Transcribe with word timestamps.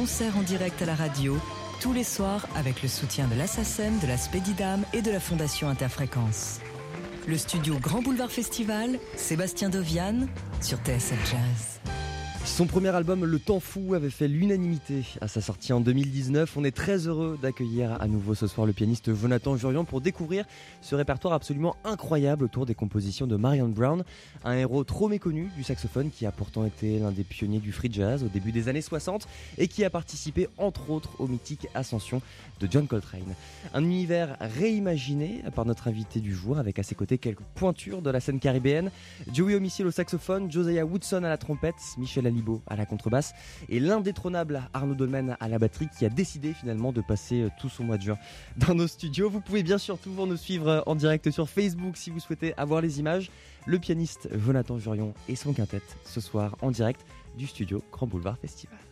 concerts 0.00 0.38
en 0.38 0.42
direct 0.42 0.80
à 0.80 0.86
la 0.86 0.94
radio, 0.94 1.36
tous 1.78 1.92
les 1.92 2.04
soirs 2.04 2.46
avec 2.56 2.82
le 2.82 2.88
soutien 2.88 3.28
de 3.28 3.34
l'Assassin, 3.34 3.90
de 4.00 4.06
la 4.06 4.16
Spédidam 4.16 4.82
et 4.94 5.02
de 5.02 5.10
la 5.10 5.20
Fondation 5.20 5.68
Interfréquence. 5.68 6.60
Le 7.28 7.36
studio 7.36 7.78
Grand 7.78 8.00
Boulevard 8.00 8.30
Festival, 8.30 8.98
Sébastien 9.14 9.68
Dovian 9.68 10.26
sur 10.62 10.78
TSF 10.78 11.30
Jazz. 11.30 11.79
Son 12.44 12.66
premier 12.66 12.88
album 12.88 13.24
Le 13.24 13.38
Temps 13.38 13.60
Fou 13.60 13.94
avait 13.94 14.10
fait 14.10 14.26
l'unanimité 14.26 15.04
à 15.20 15.28
sa 15.28 15.42
sortie 15.42 15.74
en 15.74 15.80
2019. 15.80 16.56
On 16.56 16.64
est 16.64 16.74
très 16.74 17.06
heureux 17.06 17.38
d'accueillir 17.40 18.00
à 18.00 18.06
nouveau 18.06 18.34
ce 18.34 18.46
soir 18.46 18.66
le 18.66 18.72
pianiste 18.72 19.14
Jonathan 19.14 19.56
Jurian 19.56 19.84
pour 19.84 20.00
découvrir 20.00 20.46
ce 20.80 20.94
répertoire 20.94 21.34
absolument 21.34 21.76
incroyable 21.84 22.44
autour 22.44 22.64
des 22.64 22.74
compositions 22.74 23.26
de 23.26 23.36
Marion 23.36 23.68
Brown, 23.68 24.04
un 24.44 24.54
héros 24.54 24.84
trop 24.84 25.08
méconnu 25.08 25.50
du 25.56 25.62
saxophone 25.62 26.10
qui 26.10 26.24
a 26.24 26.32
pourtant 26.32 26.64
été 26.64 26.98
l'un 26.98 27.12
des 27.12 27.24
pionniers 27.24 27.60
du 27.60 27.72
free 27.72 27.92
jazz 27.92 28.24
au 28.24 28.28
début 28.28 28.52
des 28.52 28.68
années 28.68 28.82
60 28.82 29.28
et 29.58 29.68
qui 29.68 29.84
a 29.84 29.90
participé 29.90 30.48
entre 30.56 30.90
autres 30.90 31.10
aux 31.18 31.28
mythiques 31.28 31.68
Ascension 31.74 32.22
de 32.58 32.68
John 32.70 32.86
Coltrane. 32.86 33.34
Un 33.74 33.84
univers 33.84 34.36
réimaginé 34.40 35.42
par 35.54 35.66
notre 35.66 35.88
invité 35.88 36.20
du 36.20 36.34
jour 36.34 36.58
avec 36.58 36.78
à 36.78 36.82
ses 36.82 36.94
côtés 36.94 37.18
quelques 37.18 37.44
pointures 37.54 38.00
de 38.00 38.10
la 38.10 38.20
scène 38.20 38.40
caribéenne, 38.40 38.90
Joey 39.32 39.54
Homicile 39.54 39.86
au 39.86 39.90
saxophone, 39.90 40.50
Josiah 40.50 40.86
Woodson 40.86 41.22
à 41.22 41.28
la 41.28 41.38
trompette, 41.38 41.76
Michel 41.98 42.29
À 42.66 42.76
la 42.76 42.86
contrebasse 42.86 43.34
et 43.68 43.80
l'indétrônable 43.80 44.62
Arnaud 44.72 44.94
Dolmen 44.94 45.36
à 45.40 45.48
la 45.48 45.58
batterie 45.58 45.88
qui 45.96 46.04
a 46.04 46.08
décidé 46.08 46.52
finalement 46.52 46.92
de 46.92 47.00
passer 47.00 47.42
euh, 47.42 47.48
tout 47.60 47.68
son 47.68 47.84
mois 47.84 47.96
de 47.96 48.02
juin 48.02 48.18
dans 48.56 48.74
nos 48.74 48.86
studios. 48.86 49.28
Vous 49.28 49.40
pouvez 49.40 49.62
bien 49.62 49.78
sûr 49.78 49.98
toujours 49.98 50.26
nous 50.26 50.36
suivre 50.36 50.68
euh, 50.68 50.80
en 50.86 50.94
direct 50.94 51.30
sur 51.30 51.48
Facebook 51.48 51.96
si 51.96 52.10
vous 52.10 52.20
souhaitez 52.20 52.54
avoir 52.56 52.80
les 52.80 53.00
images. 53.00 53.30
Le 53.66 53.78
pianiste 53.78 54.28
Jonathan 54.32 54.78
Jurion 54.78 55.14
et 55.28 55.36
son 55.36 55.52
quintet 55.52 55.82
ce 56.04 56.20
soir 56.20 56.56
en 56.62 56.70
direct 56.70 57.04
du 57.36 57.46
studio 57.46 57.82
Grand 57.92 58.06
Boulevard 58.06 58.38
Festival. 58.38 58.89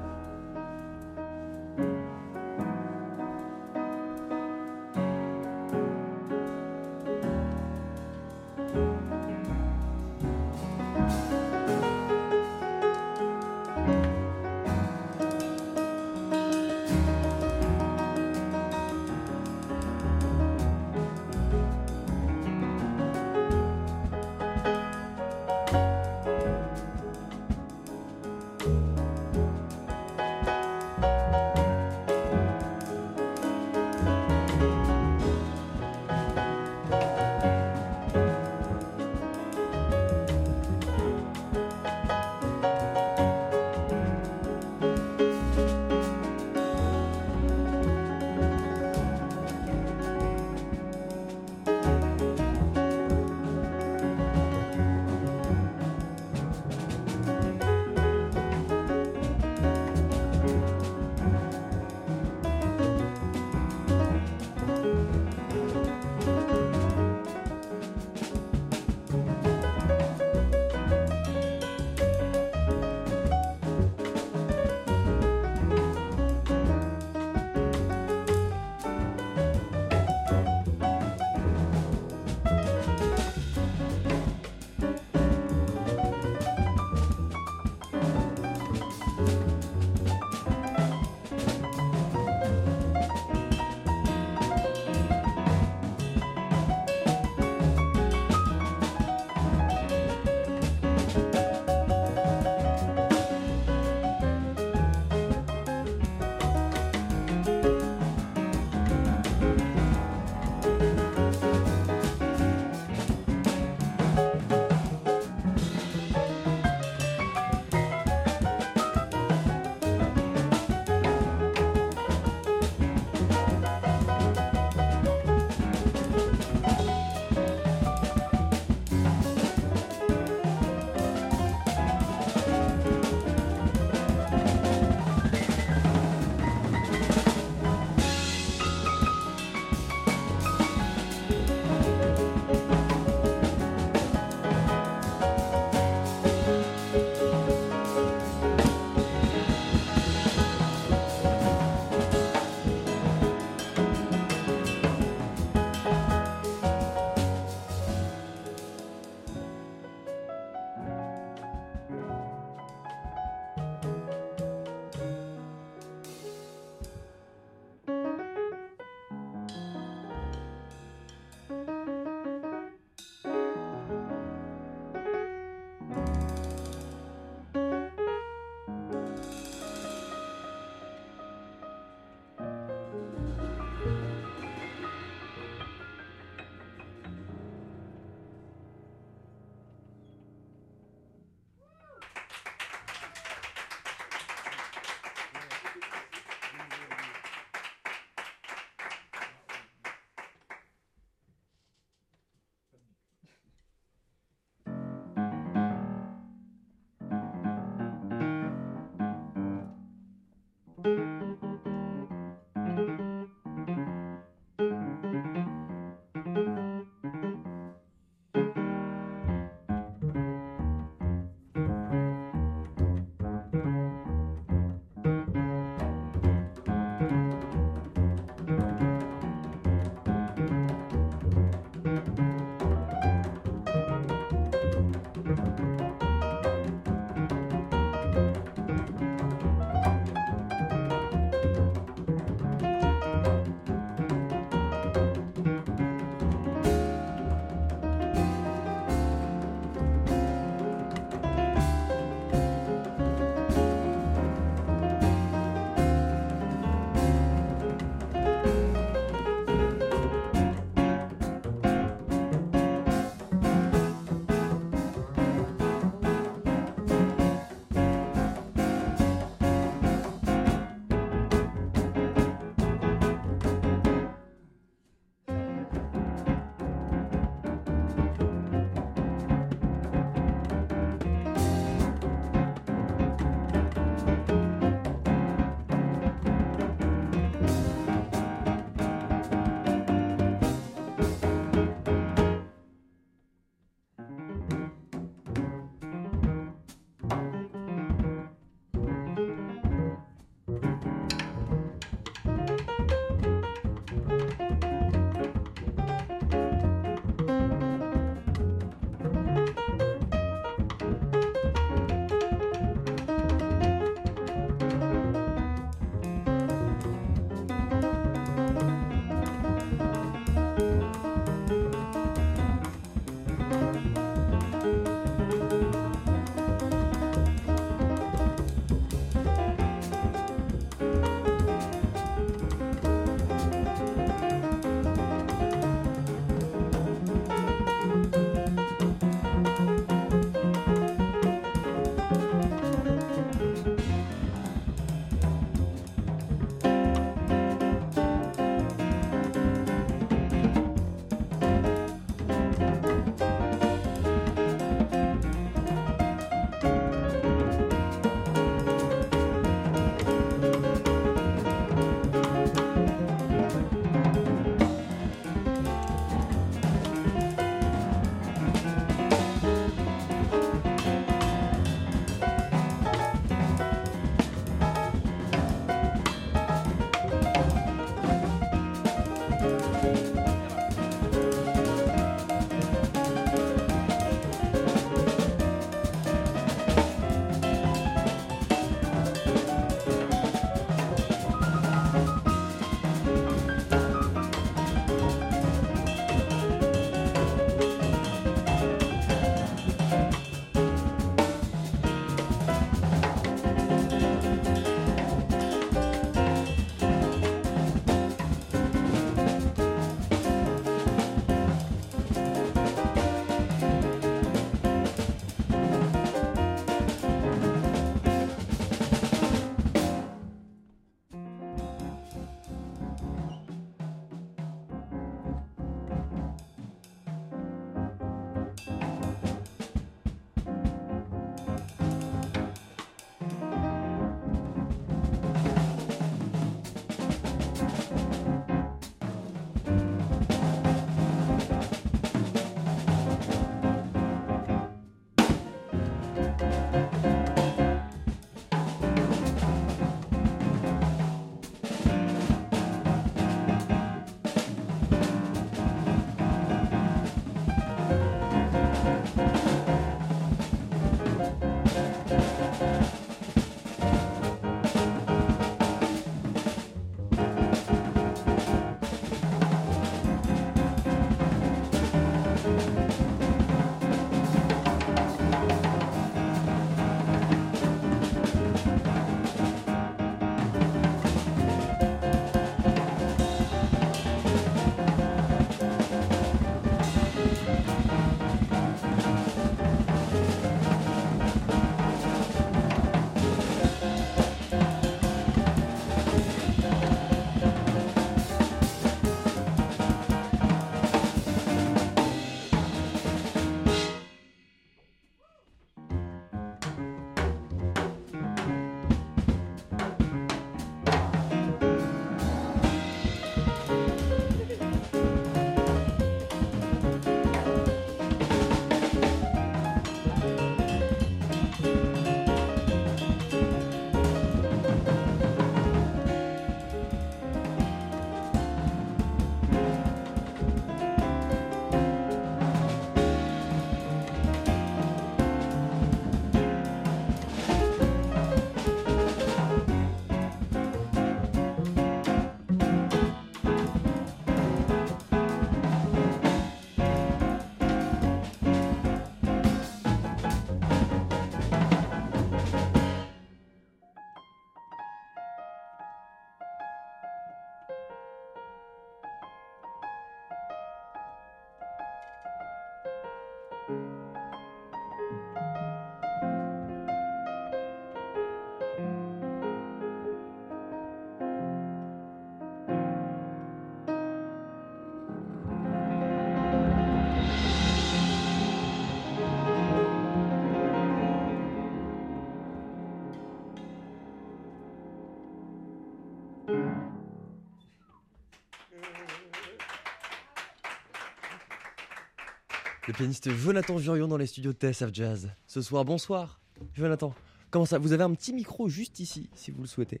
Le 592.86 592.92
pianiste 592.92 593.30
Jonathan 593.30 593.78
Jurion 593.78 594.08
dans 594.08 594.18
les 594.18 594.26
studios 594.26 594.52
de 594.52 594.58
TSF 594.58 594.90
Jazz. 594.92 595.30
Ce 595.46 595.62
soir, 595.62 595.86
bonsoir. 595.86 596.40
Jonathan, 596.74 597.14
comment 597.50 597.64
ça 597.64 597.78
Vous 597.78 597.92
avez 597.92 598.02
un 598.02 598.12
petit 598.14 598.34
micro 598.34 598.68
juste 598.68 599.00
ici, 599.00 599.30
si 599.34 599.50
vous 599.50 599.62
le 599.62 599.66
souhaitez. 599.66 600.00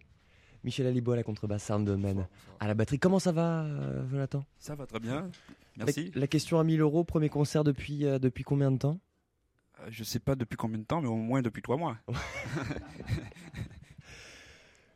Michel 0.64 0.86
Alibo 0.86 1.12
à 1.12 1.16
la 1.16 1.22
contrebasse, 1.22 1.64
Soundman 1.64 2.26
à 2.60 2.66
la 2.66 2.74
batterie. 2.74 2.98
Comment 2.98 3.18
ça 3.18 3.32
va, 3.32 3.62
euh, 3.64 4.06
Jonathan? 4.10 4.44
Ça 4.58 4.74
va 4.74 4.86
très 4.86 5.00
bien. 5.00 5.30
Merci. 5.78 6.10
La, 6.14 6.20
la, 6.20 6.26
question 6.26 6.58
à 6.58 6.64
1000 6.64 6.80
euros, 6.80 7.04
premier 7.04 7.28
concert 7.30 7.64
depuis, 7.64 8.04
euh, 8.06 8.18
depuis 8.18 8.44
combien 8.44 8.70
de 8.70 8.78
temps? 8.78 9.00
Euh, 9.80 9.86
Je 9.90 10.04
sais 10.04 10.18
pas 10.20 10.34
depuis 10.34 10.56
combien 10.56 10.78
de 10.78 10.84
temps, 10.84 11.00
mais 11.00 11.08
au 11.08 11.16
moins 11.16 11.40
depuis 11.40 11.62
trois 11.62 11.76
mois. 11.78 11.96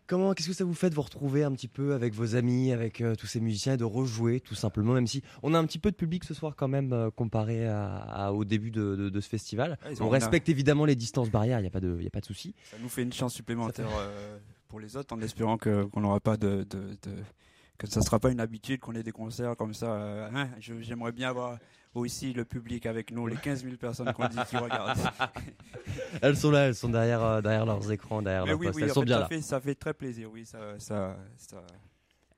Comment, 0.08 0.32
qu'est-ce 0.32 0.48
que 0.48 0.54
ça 0.54 0.64
vous 0.64 0.72
fait 0.74 0.88
de 0.90 0.94
vous 0.94 1.02
retrouver 1.02 1.44
un 1.44 1.52
petit 1.52 1.68
peu 1.68 1.92
avec 1.92 2.14
vos 2.14 2.34
amis, 2.34 2.72
avec 2.72 3.00
euh, 3.02 3.14
tous 3.14 3.26
ces 3.26 3.40
musiciens 3.40 3.74
et 3.74 3.76
de 3.76 3.84
rejouer 3.84 4.40
tout 4.40 4.54
simplement, 4.54 4.94
même 4.94 5.06
si 5.06 5.22
on 5.42 5.52
a 5.54 5.58
un 5.58 5.66
petit 5.66 5.78
peu 5.78 5.90
de 5.90 5.96
public 5.96 6.24
ce 6.24 6.32
soir 6.34 6.54
quand 6.56 6.66
même 6.66 6.92
euh, 6.94 7.10
comparé 7.10 7.66
à, 7.68 7.94
à, 7.96 8.32
au 8.32 8.44
début 8.46 8.70
de, 8.70 8.96
de, 8.96 9.10
de 9.10 9.20
ce 9.20 9.28
festival. 9.28 9.78
Ah, 9.84 9.88
on 10.00 10.08
respecte 10.08 10.48
évidemment 10.48 10.86
les 10.86 10.96
distances 10.96 11.30
barrières, 11.30 11.58
il 11.58 11.62
n'y 11.62 11.68
a 11.68 11.70
pas 11.70 11.80
de, 11.80 11.94
il 11.98 12.04
y 12.04 12.06
a 12.06 12.10
pas 12.10 12.20
de 12.20 12.26
souci. 12.26 12.54
Ça 12.70 12.78
nous 12.82 12.88
fait 12.88 13.02
une 13.02 13.12
chance 13.12 13.34
supplémentaire 13.34 13.86
euh, 13.98 14.38
pour 14.68 14.80
les 14.80 14.96
autres, 14.96 15.14
en 15.14 15.20
espérant 15.20 15.58
qu'on 15.58 16.00
n'aura 16.00 16.20
pas 16.20 16.36
de, 16.38 16.64
de, 16.68 16.78
de- 17.02 17.22
que 17.78 17.86
ça 17.86 18.00
sera 18.02 18.18
pas 18.18 18.30
une 18.30 18.40
habitude 18.40 18.80
qu'on 18.80 18.94
ait 18.94 19.02
des 19.02 19.12
concerts 19.12 19.56
comme 19.56 19.72
ça. 19.74 19.86
euh, 19.92 20.28
hein. 20.34 20.48
Je- 20.60 20.80
J'aimerais 20.80 21.12
bien 21.12 21.30
avoir 21.30 21.58
aussi 21.94 22.32
le 22.32 22.44
public 22.44 22.86
avec 22.86 23.10
nous, 23.12 23.26
les 23.26 23.36
15 23.36 23.62
000 23.64 23.76
personnes 23.76 24.12
qu'on 24.12 24.28
dit 24.28 24.36
qui 24.48 24.56
regardent. 24.56 24.98
Elles 26.22 26.36
sont 26.36 26.50
là, 26.50 26.66
elles 26.66 26.74
sont 26.74 26.88
derrière, 26.88 27.22
euh, 27.24 27.40
derrière 27.40 27.66
leurs 27.66 27.90
écrans, 27.90 28.20
derrière 28.22 28.46
leurs 28.46 28.58
oui, 28.58 28.66
postes, 28.66 28.76
oui, 28.76 28.82
elles 28.84 28.90
en 28.90 28.94
sont 28.94 29.00
fait, 29.00 29.06
bien 29.06 29.16
ça 29.16 29.20
là. 29.22 29.28
fait, 29.28 29.40
ça 29.40 29.60
fait 29.60 29.74
très 29.74 29.94
plaisir, 29.94 30.30
oui. 30.30 30.44
Ça, 30.44 30.58
ça, 30.78 31.16
ça, 31.36 31.62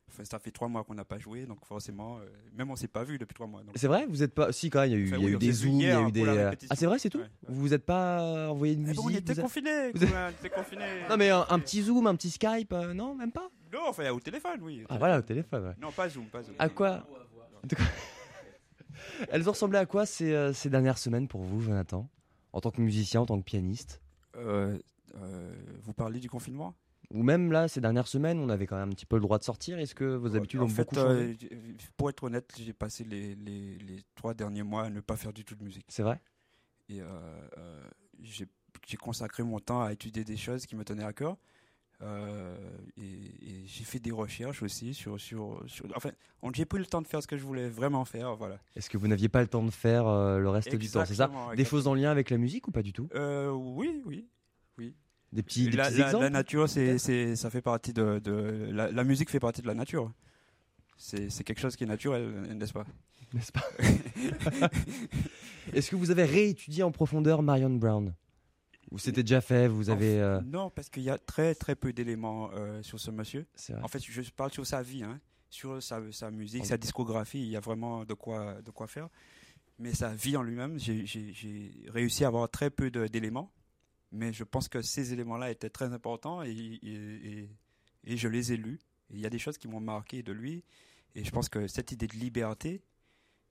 enfin, 0.08 0.24
ça 0.24 0.38
fait 0.38 0.50
trois 0.50 0.68
mois 0.68 0.84
qu'on 0.84 0.94
n'a 0.94 1.04
pas 1.04 1.18
joué, 1.18 1.46
donc 1.46 1.64
forcément, 1.66 2.18
euh, 2.18 2.26
même 2.56 2.70
on 2.70 2.76
s'est 2.76 2.88
pas 2.88 3.04
vu 3.04 3.18
depuis 3.18 3.34
trois 3.34 3.46
mois. 3.46 3.62
C'est 3.74 3.86
vrai, 3.88 4.06
vous 4.08 4.22
êtes 4.22 4.34
pas. 4.34 4.52
Si 4.52 4.70
quand 4.70 4.80
même, 4.80 4.90
il 4.90 4.92
y 4.92 4.96
a 4.96 4.98
eu, 4.98 5.06
Enfin, 5.08 5.16
il 5.16 5.22
y 5.22 5.24
a 5.24 5.26
oui, 5.26 5.32
eu 5.32 5.36
on 5.36 5.38
des 5.38 5.52
zooms, 5.52 5.70
il 5.72 5.82
y 5.82 5.90
a 5.90 6.00
eu 6.00 6.12
des. 6.12 6.26
euh. 6.26 6.50
Ah 6.70 6.76
c'est 6.76 6.86
vrai, 6.86 6.98
c'est 6.98 7.10
tout. 7.10 7.18
Ouais, 7.18 7.24
ouais. 7.24 7.30
Vous 7.48 7.60
vous 7.60 7.74
êtes 7.74 7.84
pas 7.84 8.48
envoyé 8.50 8.76
de 8.76 8.80
Eh 8.80 8.84
musique 8.84 8.96
bon, 8.96 9.06
on 9.06 9.10
était 9.10 9.38
a- 9.38 9.42
confinés. 9.42 9.92
confinés. 10.54 10.84
Non 11.08 11.16
mais 11.16 11.30
un, 11.30 11.46
un 11.48 11.58
petit 11.58 11.82
zoom, 11.82 12.06
un 12.06 12.14
petit 12.14 12.30
Skype, 12.30 12.72
euh, 12.72 12.94
non 12.94 13.14
même 13.14 13.32
pas. 13.32 13.50
Non, 13.72 13.80
enfin, 13.88 14.10
au 14.10 14.20
téléphone, 14.20 14.60
oui. 14.62 14.84
Ah 14.88 14.98
voilà, 14.98 15.18
au 15.18 15.22
téléphone. 15.22 15.66
ouais. 15.68 15.74
Non, 15.80 15.92
pas 15.92 16.08
Zoom, 16.08 16.26
pas 16.26 16.42
Zoom. 16.42 16.54
À 16.58 16.68
quoi 16.68 17.06
Elles 19.30 19.48
ont 19.48 19.52
ressemblé 19.52 19.78
à 19.78 19.86
quoi 19.86 20.06
ces, 20.06 20.32
euh, 20.34 20.52
ces 20.52 20.68
dernières 20.70 20.98
semaines 20.98 21.28
pour 21.28 21.42
vous, 21.42 21.60
Jonathan? 21.60 22.08
En 22.52 22.60
tant 22.60 22.70
que 22.70 22.80
musicien, 22.80 23.20
en 23.20 23.26
tant 23.26 23.38
que 23.38 23.44
pianiste? 23.44 24.00
Euh, 24.36 24.78
euh, 25.14 25.52
vous 25.82 25.92
parlez 25.92 26.18
du 26.20 26.28
confinement? 26.28 26.74
Ou 27.12 27.22
même 27.22 27.50
là, 27.52 27.66
ces 27.68 27.80
dernières 27.80 28.06
semaines, 28.08 28.38
on 28.38 28.48
avait 28.48 28.66
quand 28.66 28.76
même 28.76 28.88
un 28.88 28.92
petit 28.92 29.06
peu 29.06 29.16
le 29.16 29.22
droit 29.22 29.38
de 29.38 29.44
sortir. 29.44 29.78
Est-ce 29.78 29.94
que 29.94 30.04
vos 30.04 30.36
habitudes 30.36 30.60
En 30.60 30.64
ont 30.64 30.68
fait, 30.68 30.82
beaucoup 30.82 30.94
changé? 30.96 31.36
euh, 31.52 31.56
pour 31.96 32.08
être 32.10 32.24
honnête, 32.24 32.52
j'ai 32.58 32.72
passé 32.72 33.04
les, 33.04 33.34
les, 33.36 33.78
les 33.78 34.02
trois 34.14 34.34
derniers 34.34 34.62
mois 34.62 34.84
à 34.84 34.90
ne 34.90 35.00
pas 35.00 35.16
faire 35.16 35.32
du 35.32 35.44
tout 35.44 35.54
de 35.54 35.64
musique. 35.64 35.86
C'est 35.88 36.02
vrai? 36.02 36.20
Et 36.88 37.00
euh, 37.00 37.06
euh, 37.58 37.82
j'ai 38.20 38.46
j'ai 38.86 38.96
consacré 38.96 39.42
mon 39.42 39.58
temps 39.60 39.82
à 39.82 39.92
étudier 39.92 40.24
des 40.24 40.36
choses 40.36 40.66
qui 40.66 40.74
me 40.76 40.84
tenaient 40.84 41.04
à 41.04 41.12
cœur. 41.12 41.36
Euh, 42.02 42.56
et 42.96 43.02
et 43.02 43.66
j'ai 43.66 43.84
fait 43.84 43.98
des 43.98 44.10
recherches 44.10 44.62
aussi 44.62 44.94
sur. 44.94 45.20
sur, 45.20 45.62
sur 45.66 45.86
enfin, 45.96 46.10
on- 46.42 46.52
j'ai 46.52 46.64
pris 46.64 46.78
le 46.78 46.86
temps 46.86 47.02
de 47.02 47.06
faire 47.06 47.22
ce 47.22 47.26
que 47.26 47.36
je 47.36 47.42
voulais 47.44 47.68
vraiment 47.68 48.04
faire. 48.04 48.36
Voilà. 48.36 48.58
Est-ce 48.76 48.88
que 48.88 48.96
vous 48.96 49.06
n'aviez 49.08 49.28
pas 49.28 49.40
le 49.42 49.48
temps 49.48 49.62
de 49.62 49.70
faire 49.70 50.06
euh, 50.06 50.38
le 50.38 50.48
reste 50.48 50.74
du 50.74 50.88
temps 50.88 51.04
C'est 51.04 51.14
ça 51.14 51.24
Exactement, 51.24 51.54
Des 51.54 51.64
choses 51.64 51.86
en 51.86 51.94
lien 51.94 52.10
avec 52.10 52.30
la 52.30 52.38
musique 52.38 52.66
ou 52.68 52.70
pas 52.70 52.82
du 52.82 52.92
tout 52.92 53.08
Euh, 53.14 53.50
oui, 53.50 54.02
oui. 54.06 54.26
Des 55.32 55.44
petits, 55.44 55.68
des 55.70 55.76
la, 55.76 55.86
petits 55.88 55.98
la- 55.98 56.06
exemples 56.06 56.24
la 56.24 56.30
nature, 56.30 56.68
c'est, 56.68 56.98
c'est, 56.98 57.36
ça 57.36 57.50
fait 57.50 57.62
partie 57.62 57.92
de, 57.92 58.18
de 58.18 58.68
la, 58.72 58.90
la 58.90 59.04
musique 59.04 59.30
fait 59.30 59.38
partie 59.38 59.62
de 59.62 59.68
la 59.68 59.74
nature. 59.74 60.10
C'est, 60.96 61.30
c'est 61.30 61.44
quelque 61.44 61.60
chose 61.60 61.76
qui 61.76 61.84
est 61.84 61.86
naturel, 61.86 62.28
n'est-ce 62.58 62.72
pas 62.72 62.84
N'est-ce 63.32 63.52
pas 63.52 63.62
Est-ce 65.72 65.90
que 65.90 65.96
vous 65.96 66.10
avez 66.10 66.24
réétudié 66.24 66.82
en 66.82 66.90
profondeur 66.90 67.42
Marion 67.42 67.70
Brown? 67.70 68.12
Ou 68.90 68.98
c'était 68.98 69.22
déjà 69.22 69.40
fait 69.40 69.68
Vous 69.68 69.88
avez. 69.90 70.20
euh, 70.20 70.40
Non, 70.42 70.70
parce 70.70 70.88
qu'il 70.88 71.02
y 71.04 71.10
a 71.10 71.18
très 71.18 71.54
très 71.54 71.76
peu 71.76 71.92
d'éléments 71.92 72.50
euh, 72.52 72.82
sur 72.82 72.98
ce 72.98 73.10
monsieur. 73.10 73.46
En 73.82 73.88
fait, 73.88 74.00
je 74.00 74.30
parle 74.32 74.50
sur 74.52 74.66
sa 74.66 74.82
vie, 74.82 75.02
hein, 75.04 75.20
sur 75.48 75.82
sa, 75.82 76.00
sa 76.12 76.30
musique, 76.30 76.62
En- 76.62 76.66
sa 76.66 76.76
discographie. 76.76 77.40
Il 77.40 77.48
y 77.48 77.56
a 77.56 77.60
vraiment 77.60 78.04
de 78.04 78.14
quoi, 78.14 78.60
de 78.62 78.70
quoi 78.70 78.86
faire. 78.86 79.08
Mais 79.78 79.94
sa 79.94 80.12
vie 80.14 80.36
en 80.36 80.42
lui-même, 80.42 80.78
j'ai, 80.78 81.04
réussi 81.88 82.24
à 82.24 82.28
avoir 82.28 82.50
très 82.50 82.70
peu 82.70 82.90
d'éléments. 82.90 83.52
Mais 84.12 84.32
je 84.32 84.42
pense 84.44 84.68
que 84.68 84.82
ces 84.82 85.12
éléments-là 85.12 85.50
étaient 85.52 85.70
très 85.70 85.92
importants 85.92 86.42
et, 86.42 86.50
et, 86.50 86.78
et- 87.42 87.48
et 88.04 88.16
je 88.16 88.28
les 88.28 88.52
ai 88.52 88.56
lus. 88.56 88.80
Il 89.10 89.20
y 89.20 89.26
a 89.26 89.30
des 89.30 89.38
choses 89.38 89.56
qui 89.58 89.68
m'ont 89.68 89.80
marqué 89.80 90.22
de 90.22 90.32
lui. 90.32 90.64
Et 91.14 91.24
je 91.24 91.30
pense 91.30 91.48
que 91.48 91.66
cette 91.68 91.92
idée 91.92 92.06
de 92.08 92.16
liberté, 92.16 92.82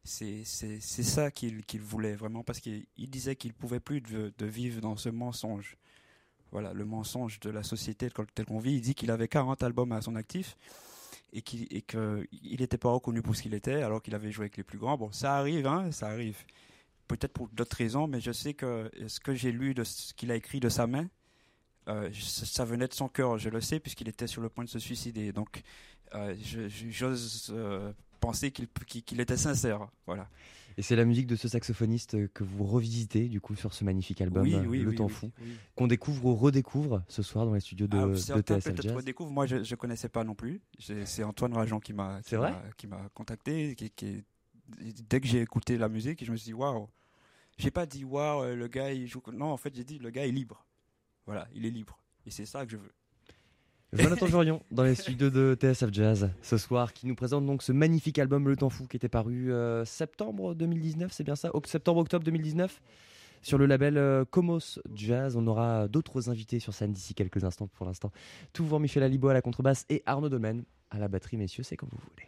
c'est, 0.03 0.43
ça 0.43 1.31
qu'il, 1.31 1.65
qu'il 1.65 1.81
voulait 1.81 2.15
vraiment. 2.15 2.43
Parce 2.43 2.59
qu'il 2.59 2.85
il 2.97 3.09
disait 3.09 3.35
qu'il 3.35 3.53
pouvait 3.53 3.79
plus 3.79 4.01
de, 4.01 4.45
vivre 4.45 4.81
dans 4.81 4.97
ce 4.97 5.09
mensonge. 5.09 5.77
Voilà, 6.51 6.73
le 6.73 6.85
mensonge 6.85 7.39
de 7.39 7.49
la 7.51 7.61
société 7.61 8.09
tel 8.09 8.25
tel 8.33 8.45
qu'on 8.45 8.59
vit. 8.59 8.75
Il 8.75 8.81
dit 8.81 8.95
qu'il 8.95 9.11
avait 9.11 9.27
40 9.27 9.61
albums 9.63 9.91
à 9.91 10.01
son 10.01 10.15
actif 10.15 10.57
et 11.31 11.41
qu'il 11.41 11.67
n'était 12.59 12.77
pas 12.77 12.89
reconnu 12.89 13.21
pour 13.21 13.35
ce 13.35 13.43
qu'il 13.43 13.53
était 13.53 13.83
alors 13.83 14.01
qu'il 14.01 14.15
avait 14.15 14.31
joué 14.31 14.43
avec 14.43 14.57
les 14.57 14.63
plus 14.63 14.79
grands. 14.79 14.97
Bon, 14.97 15.11
ça 15.11 15.37
arrive, 15.37 15.67
hein, 15.67 15.91
ça 15.91 16.07
arrive. 16.07 16.37
Peut-être 17.07 17.33
pour 17.33 17.49
d'autres 17.49 17.77
raisons, 17.77 18.07
mais 18.07 18.19
je 18.19 18.31
sais 18.31 18.53
que 18.53 18.89
ce 19.07 19.19
que 19.19 19.33
j'ai 19.33 19.51
lu 19.51 19.73
de 19.73 19.83
ce 19.83 20.13
qu'il 20.13 20.31
a 20.31 20.35
écrit 20.35 20.59
de 20.59 20.69
sa 20.69 20.87
main, 20.87 21.07
euh, 21.87 22.09
ça 22.13 22.65
venait 22.65 22.87
de 22.87 22.93
son 22.93 23.07
cœur, 23.07 23.37
je 23.37 23.49
le 23.49 23.61
sais, 23.61 23.79
puisqu'il 23.79 24.07
était 24.07 24.27
sur 24.27 24.41
le 24.41 24.49
point 24.49 24.63
de 24.63 24.69
se 24.69 24.79
suicider. 24.79 25.31
Donc, 25.31 25.63
euh, 26.13 26.35
j'ose 26.91 27.47
euh, 27.51 27.91
penser 28.19 28.51
qu'il 28.51 29.19
était 29.21 29.38
sincère. 29.38 29.88
Voilà. 30.05 30.29
Et 30.77 30.81
c'est 30.81 30.95
la 30.95 31.03
musique 31.03 31.27
de 31.27 31.35
ce 31.35 31.47
saxophoniste 31.49 32.31
que 32.31 32.43
vous 32.43 32.63
revisitez 32.63 33.27
du 33.27 33.41
coup 33.41 33.55
sur 33.55 33.73
ce 33.73 33.83
magnifique 33.83 34.21
album 34.21 34.43
oui, 34.43 34.53
euh, 34.53 34.63
oui, 34.65 34.79
Le 34.79 34.89
oui, 34.91 34.95
Temps 34.95 35.09
Fou, 35.09 35.31
qu'on 35.75 35.88
découvre 35.88 36.25
ou 36.25 36.35
redécouvre 36.35 37.03
ce 37.09 37.21
soir 37.21 37.45
dans 37.45 37.53
les 37.53 37.59
studios 37.59 37.88
de, 37.88 37.97
Ah, 37.97 38.05
de 38.07 38.41
peut-être 38.41 38.81
Jazz. 38.81 38.93
redécouvrent. 38.95 39.31
Moi, 39.31 39.45
je 39.45 39.57
ne 39.57 39.75
connaissais 39.75 40.07
pas 40.07 40.23
non 40.23 40.35
plus. 40.35 40.61
C'est 40.77 41.23
Antoine 41.23 41.53
Rajon 41.53 41.79
qui 41.79 41.91
m'a 41.91 42.21
qui 42.77 42.88
m'a- 42.88 43.09
contacté. 43.13 43.75
Qui, 43.75 43.89
qui- 43.89 44.23
dès 45.09 45.19
que 45.19 45.27
j'ai 45.27 45.41
écouté 45.41 45.77
la 45.77 45.89
musique, 45.89 46.23
je 46.23 46.31
me 46.31 46.38
suis 46.38 46.45
dit 46.45 46.53
waouh. 46.53 46.88
J'ai 47.57 47.71
pas 47.71 47.85
dit 47.85 48.05
waouh, 48.05 48.43
euh, 48.43 48.55
le 48.55 48.67
gars 48.69 48.93
il 48.93 49.05
joue. 49.07 49.21
Non, 49.33 49.47
en 49.51 49.57
fait, 49.57 49.75
j'ai 49.75 49.83
dit 49.83 49.99
le 49.99 50.11
gars 50.11 50.25
est 50.25 50.31
libre. 50.31 50.65
Voilà, 51.25 51.45
il 51.53 51.65
est 51.65 51.71
libre. 51.71 51.99
Et 52.25 52.31
c'est 52.31 52.45
ça 52.45 52.65
que 52.65 52.71
je 52.71 52.77
veux. 52.77 52.91
Jonathan 53.93 54.28
Jorion 54.28 54.62
dans 54.69 54.84
les 54.84 54.93
studios 54.95 55.30
de 55.32 55.56
TSF 55.60 55.91
Jazz 55.91 56.30
ce 56.43 56.58
soir 56.58 56.93
qui 56.93 57.08
nous 57.08 57.15
présente 57.15 57.45
donc 57.45 57.63
ce 57.63 57.71
magnifique 57.71 58.19
album 58.19 58.47
Le 58.47 58.56
Temps 58.56 58.69
Fou 58.69 58.86
qui 58.86 58.97
était 58.97 59.10
paru 59.10 59.52
euh, 59.52 59.84
septembre 59.84 60.54
2019, 60.54 61.12
c'est 61.12 61.23
bien 61.23 61.36
ça? 61.36 61.49
Oc- 61.56 61.65
Septembre-octobre 61.67 62.23
2019 62.23 62.82
sur 63.41 63.58
le 63.58 63.65
label 63.65 63.97
euh, 63.97 64.25
Comos 64.30 64.80
Jazz. 64.93 65.36
On 65.36 65.47
aura 65.47 65.88
d'autres 65.88 66.30
invités 66.30 66.60
sur 66.60 66.73
scène 66.73 66.91
d'ici 66.91 67.15
quelques 67.15 67.43
instants 67.43 67.67
pour 67.67 67.86
l'instant. 67.88 68.12
Toujours 68.54 68.80
Michel 68.80 69.02
Alibo 69.02 69.30
à 69.30 69.34
la 69.34 69.41
contrebasse 69.41 69.86
et 69.89 70.04
Arnaud 70.06 70.30
Dolmen 70.30 70.65
à 70.91 70.99
la 70.99 71.08
batterie, 71.08 71.38
messieurs, 71.38 71.63
c'est 71.63 71.78
comme 71.78 71.89
vous 71.91 71.97
voulez. 71.97 72.28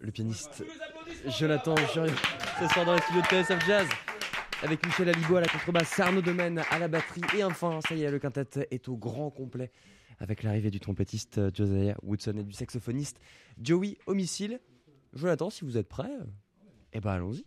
Le 0.00 0.10
pianiste 0.10 0.64
Jonathan 1.38 1.74
Jurion, 1.92 2.14
ce 2.58 2.68
soir 2.68 2.86
dans 2.86 2.94
la 2.94 3.00
studio 3.00 3.20
de 3.20 3.26
TSF 3.26 3.66
Jazz. 3.66 3.88
Avec 4.62 4.84
Michel 4.84 5.08
Aligo 5.08 5.36
à 5.36 5.40
la 5.40 5.46
contrebasse, 5.46 5.98
Arnaud 6.00 6.20
Domaine 6.20 6.62
à 6.70 6.78
la 6.78 6.88
batterie. 6.88 7.22
Et 7.36 7.44
enfin, 7.44 7.80
ça 7.86 7.94
y 7.94 8.02
est, 8.02 8.10
le 8.10 8.18
quintet 8.18 8.68
est 8.70 8.88
au 8.88 8.96
grand 8.96 9.30
complet 9.30 9.70
avec 10.18 10.42
l'arrivée 10.42 10.70
du 10.70 10.80
trompettiste 10.80 11.54
Josiah 11.54 11.96
Woodson 12.02 12.34
et 12.38 12.44
du 12.44 12.52
saxophoniste 12.52 13.18
Joey 13.60 13.96
Homicile. 14.06 14.60
Jonathan, 15.14 15.48
si 15.48 15.64
vous 15.64 15.78
êtes 15.78 15.88
prêt, 15.88 16.10
eh 16.92 17.00
ben 17.00 17.12
allons-y. 17.12 17.44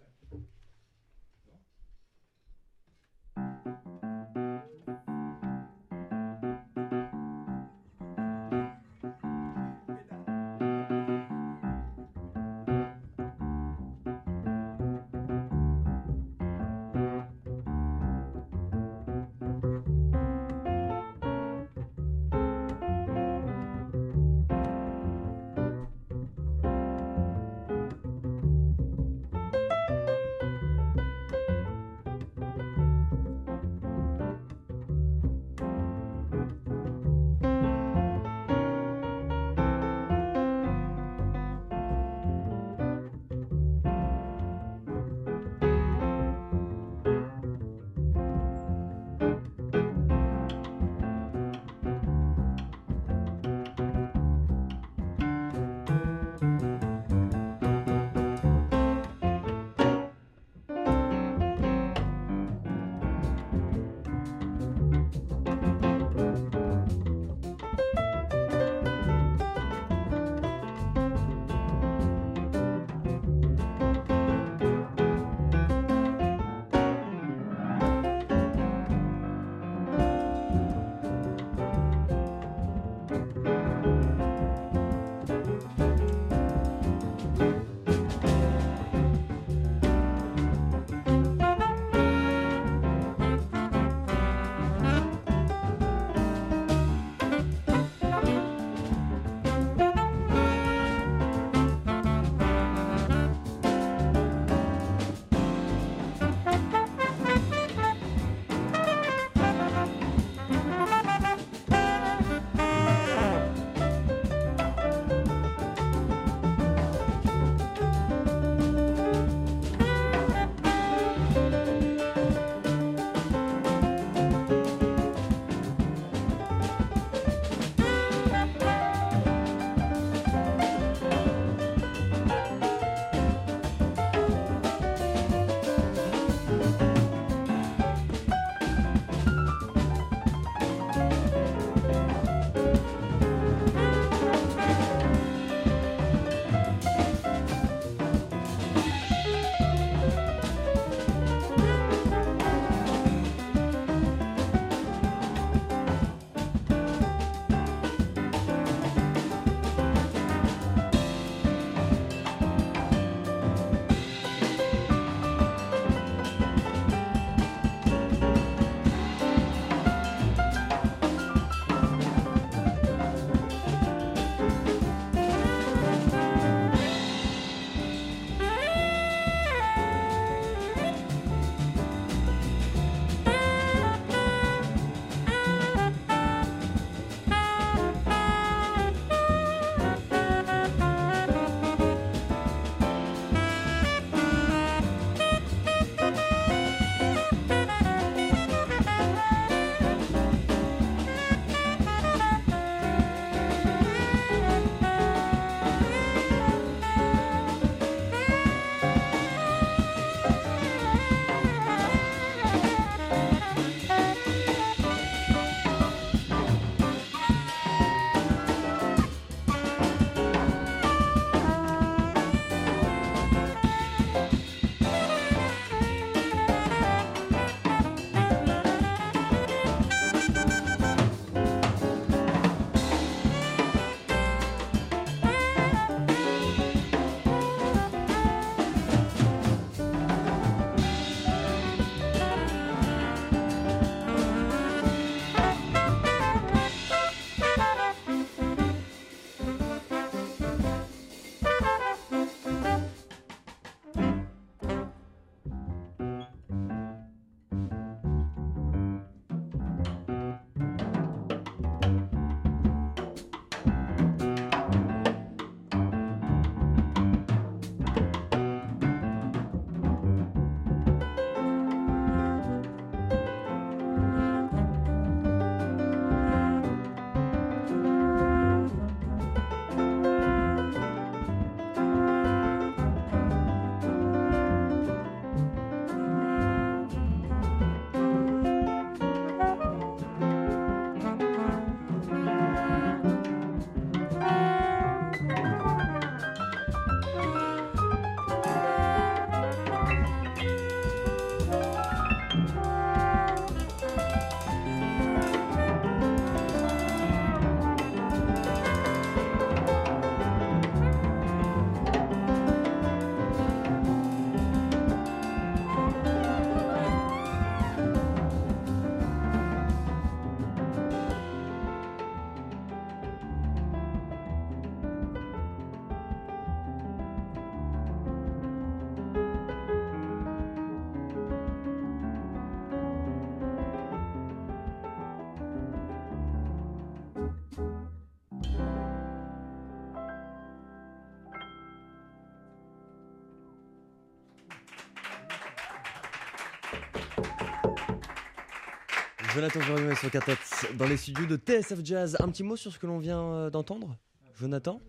Jonathan 349.33 349.61
Jorion 349.61 349.95
sur 349.95 350.11
Quartet 350.11 350.35
dans 350.77 350.85
les 350.85 350.97
studios 350.97 351.25
de 351.25 351.37
TSF 351.37 351.79
Jazz. 351.83 352.17
Un 352.19 352.29
petit 352.29 352.43
mot 352.43 352.55
sur 352.55 352.71
ce 352.71 352.77
que 352.79 352.85
l'on 352.85 352.99
vient 352.99 353.21
euh, 353.21 353.49
d'entendre 353.49 353.97
Jonathan? 354.39 354.79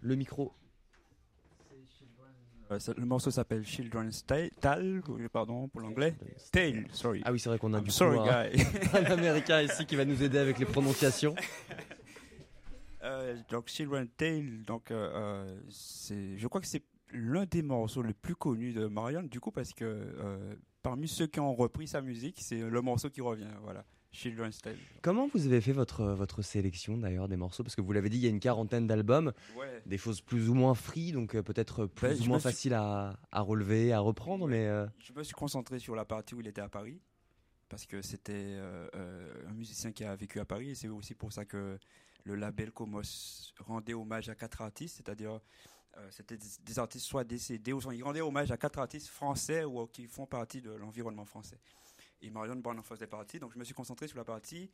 Le 0.00 0.14
micro. 0.14 0.52
Euh, 2.70 2.78
ça- 2.78 2.94
le 2.96 3.04
morceau 3.04 3.30
s'appelle 3.30 3.64
Children's 3.66 4.24
Ta- 4.24 4.48
Tale, 4.60 5.02
pardon 5.32 5.68
pour 5.68 5.80
l'anglais. 5.80 6.14
Tale, 6.52 6.86
sorry. 6.92 7.20
Ah 7.24 7.32
oui, 7.32 7.38
c'est 7.38 7.48
vrai 7.48 7.58
qu'on 7.58 7.74
a 7.74 7.78
I'm 7.78 7.84
du 7.84 7.90
sorry, 7.90 8.16
coup 8.18 8.24
un, 8.28 8.48
guy. 8.48 8.62
un 8.94 9.04
américain 9.12 9.62
ici 9.62 9.84
qui 9.86 9.96
va 9.96 10.04
nous 10.04 10.22
aider 10.22 10.38
avec 10.38 10.58
les 10.58 10.66
prononciations. 10.66 11.34
Euh, 13.06 13.36
donc 13.50 13.68
Children's 13.68 14.08
Tale, 14.16 14.62
donc 14.66 14.90
euh, 14.90 15.46
c'est, 15.68 16.38
je 16.38 16.46
crois 16.48 16.62
que 16.62 16.66
c'est 16.66 16.82
l'un 17.12 17.44
des 17.44 17.60
morceaux 17.60 18.00
les 18.00 18.14
plus 18.14 18.34
connus 18.34 18.72
de 18.72 18.86
Marion, 18.86 19.22
du 19.22 19.40
coup 19.40 19.50
parce 19.50 19.74
que 19.74 19.84
parmi 20.84 21.08
ceux 21.08 21.26
qui 21.26 21.40
ont 21.40 21.54
repris 21.54 21.88
sa 21.88 22.00
musique, 22.02 22.36
c'est 22.40 22.60
le 22.60 22.80
morceau 22.82 23.10
qui 23.10 23.20
revient, 23.22 23.50
voilà. 23.62 23.84
Children's 24.12 24.58
Tale. 24.58 24.76
Comment 25.02 25.28
vous 25.34 25.46
avez 25.46 25.60
fait 25.60 25.72
votre, 25.72 26.04
votre 26.04 26.40
sélection 26.42 26.96
d'ailleurs 26.96 27.26
des 27.26 27.36
morceaux? 27.36 27.64
Parce 27.64 27.74
que 27.74 27.80
vous 27.80 27.90
l'avez 27.92 28.08
dit, 28.10 28.18
il 28.18 28.22
y 28.22 28.26
a 28.26 28.30
une 28.30 28.38
quarantaine 28.38 28.86
d'albums, 28.86 29.32
Ouais. 29.58 29.82
des 29.86 29.98
choses 29.98 30.20
plus 30.20 30.48
ou 30.48 30.54
moins 30.54 30.74
free, 30.74 31.10
donc 31.10 31.34
euh, 31.34 31.42
peut-être 31.42 31.86
plus 31.86 32.08
Ben, 32.20 32.20
ou 32.20 32.24
moins 32.28 32.38
suis- 32.38 32.48
faciles 32.50 32.74
à, 32.74 33.18
à 33.32 33.40
relever, 33.40 33.92
à 33.92 33.98
reprendre, 33.98 34.46
mais 34.46 34.68
euh, 34.68 34.86
Je 35.00 35.12
me 35.14 35.24
suis 35.24 35.34
concentré 35.34 35.80
sur 35.80 35.96
la 35.96 36.04
partie 36.04 36.34
où 36.36 36.40
il 36.40 36.46
était 36.46 36.60
à 36.60 36.68
Paris, 36.68 37.00
parce 37.68 37.86
que 37.86 38.02
c'était 38.02 38.32
euh, 38.34 38.86
euh, 38.94 39.32
un 39.48 39.52
musicien 39.52 39.90
qui 39.90 40.04
a 40.04 40.14
vécu 40.14 40.38
à 40.38 40.44
Paris, 40.44 40.70
et 40.70 40.74
c'est 40.76 40.86
aussi 40.88 41.14
pour 41.16 41.32
ça 41.32 41.44
que 41.44 41.76
le 42.22 42.34
label 42.36 42.70
Comos 42.70 43.02
rendait 43.66 43.94
hommage 43.94 44.28
à 44.28 44.36
quatre 44.36 44.62
artistes, 44.62 44.94
c'est-à-dire 44.98 45.40
euh, 45.96 46.08
c'était 46.10 46.36
des, 46.36 46.46
des 46.62 46.78
artistes 46.78 47.06
soit 47.06 47.24
décédés, 47.24 47.72
ou 47.72 47.80
ils 47.92 48.02
rendaient 48.02 48.20
hommage 48.20 48.50
à 48.50 48.56
quatre 48.56 48.78
artistes 48.78 49.08
français 49.08 49.64
ou 49.64 49.86
qui 49.86 50.06
font 50.06 50.26
partie 50.26 50.60
de 50.60 50.70
l'environnement 50.72 51.24
français. 51.24 51.58
Et 52.22 52.30
Marion 52.30 52.56
Brown 52.56 52.78
en 52.78 52.82
faisait 52.82 53.06
partie, 53.06 53.38
donc 53.38 53.52
je 53.52 53.58
me 53.58 53.64
suis 53.64 53.74
concentré 53.74 54.08
sur 54.08 54.16
la 54.18 54.24
partie 54.24 54.70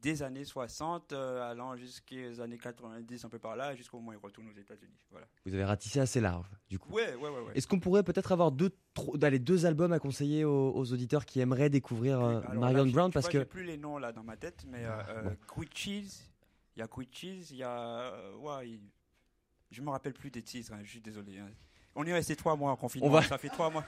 des 0.00 0.22
années 0.22 0.44
60, 0.44 1.12
euh, 1.12 1.50
allant 1.50 1.74
jusqu'aux 1.74 2.40
années 2.40 2.56
90, 2.58 3.24
un 3.24 3.28
peu 3.28 3.40
par 3.40 3.56
là, 3.56 3.74
jusqu'au 3.74 3.96
moment 3.96 4.10
où 4.10 4.12
il 4.12 4.18
retourne 4.24 4.48
aux 4.48 4.56
États-Unis. 4.56 4.94
Voilà. 5.10 5.26
vous 5.44 5.52
avez 5.52 5.64
ratissé 5.64 5.98
assez 5.98 6.20
large, 6.20 6.46
du 6.68 6.78
coup. 6.78 6.92
Ouais, 6.92 7.16
ouais, 7.16 7.28
ouais. 7.28 7.40
ouais. 7.40 7.52
Est-ce 7.56 7.66
qu'on 7.66 7.80
pourrait 7.80 8.04
peut-être 8.04 8.30
avoir 8.30 8.52
deux, 8.52 8.70
allez, 9.22 9.40
deux 9.40 9.66
albums 9.66 9.92
à 9.92 9.98
conseiller 9.98 10.44
aux, 10.44 10.70
aux 10.72 10.92
auditeurs 10.92 11.26
qui 11.26 11.40
aimeraient 11.40 11.68
découvrir 11.70 12.20
euh, 12.20 12.40
Alors 12.42 12.54
Marion 12.54 12.86
Brown 12.86 13.10
Parce 13.12 13.26
vois, 13.28 13.40
que 13.40 13.48
plus 13.48 13.64
les 13.64 13.76
noms 13.76 13.98
là 13.98 14.12
dans 14.12 14.22
ma 14.22 14.36
tête, 14.36 14.64
mais 14.68 14.84
euh, 14.84 14.90
Ah, 15.00 15.10
euh, 15.10 15.22
bon. 15.22 15.36
Quick 15.48 15.76
Cheese, 15.76 16.30
il 16.76 16.78
y 16.78 16.82
a 16.82 16.86
Quick 16.86 17.08
Cheese, 17.12 17.48
il 17.50 17.56
y 17.56 17.62
a. 17.64 18.12
euh, 18.12 18.36
ouais, 18.36 18.78
je 19.70 19.82
me 19.82 19.90
rappelle 19.90 20.14
plus 20.14 20.30
des 20.30 20.42
titres, 20.42 20.72
hein, 20.72 20.80
je 20.84 20.90
suis 20.90 21.00
désolé. 21.00 21.38
hein. 21.38 21.48
On 21.94 22.04
est 22.04 22.12
resté 22.12 22.36
trois 22.36 22.54
mois 22.56 22.70
en 22.70 22.76
confinement, 22.76 23.08
On 23.08 23.10
va- 23.10 23.22
ça 23.22 23.38
fait 23.38 23.48
trois 23.48 23.70
mois. 23.70 23.84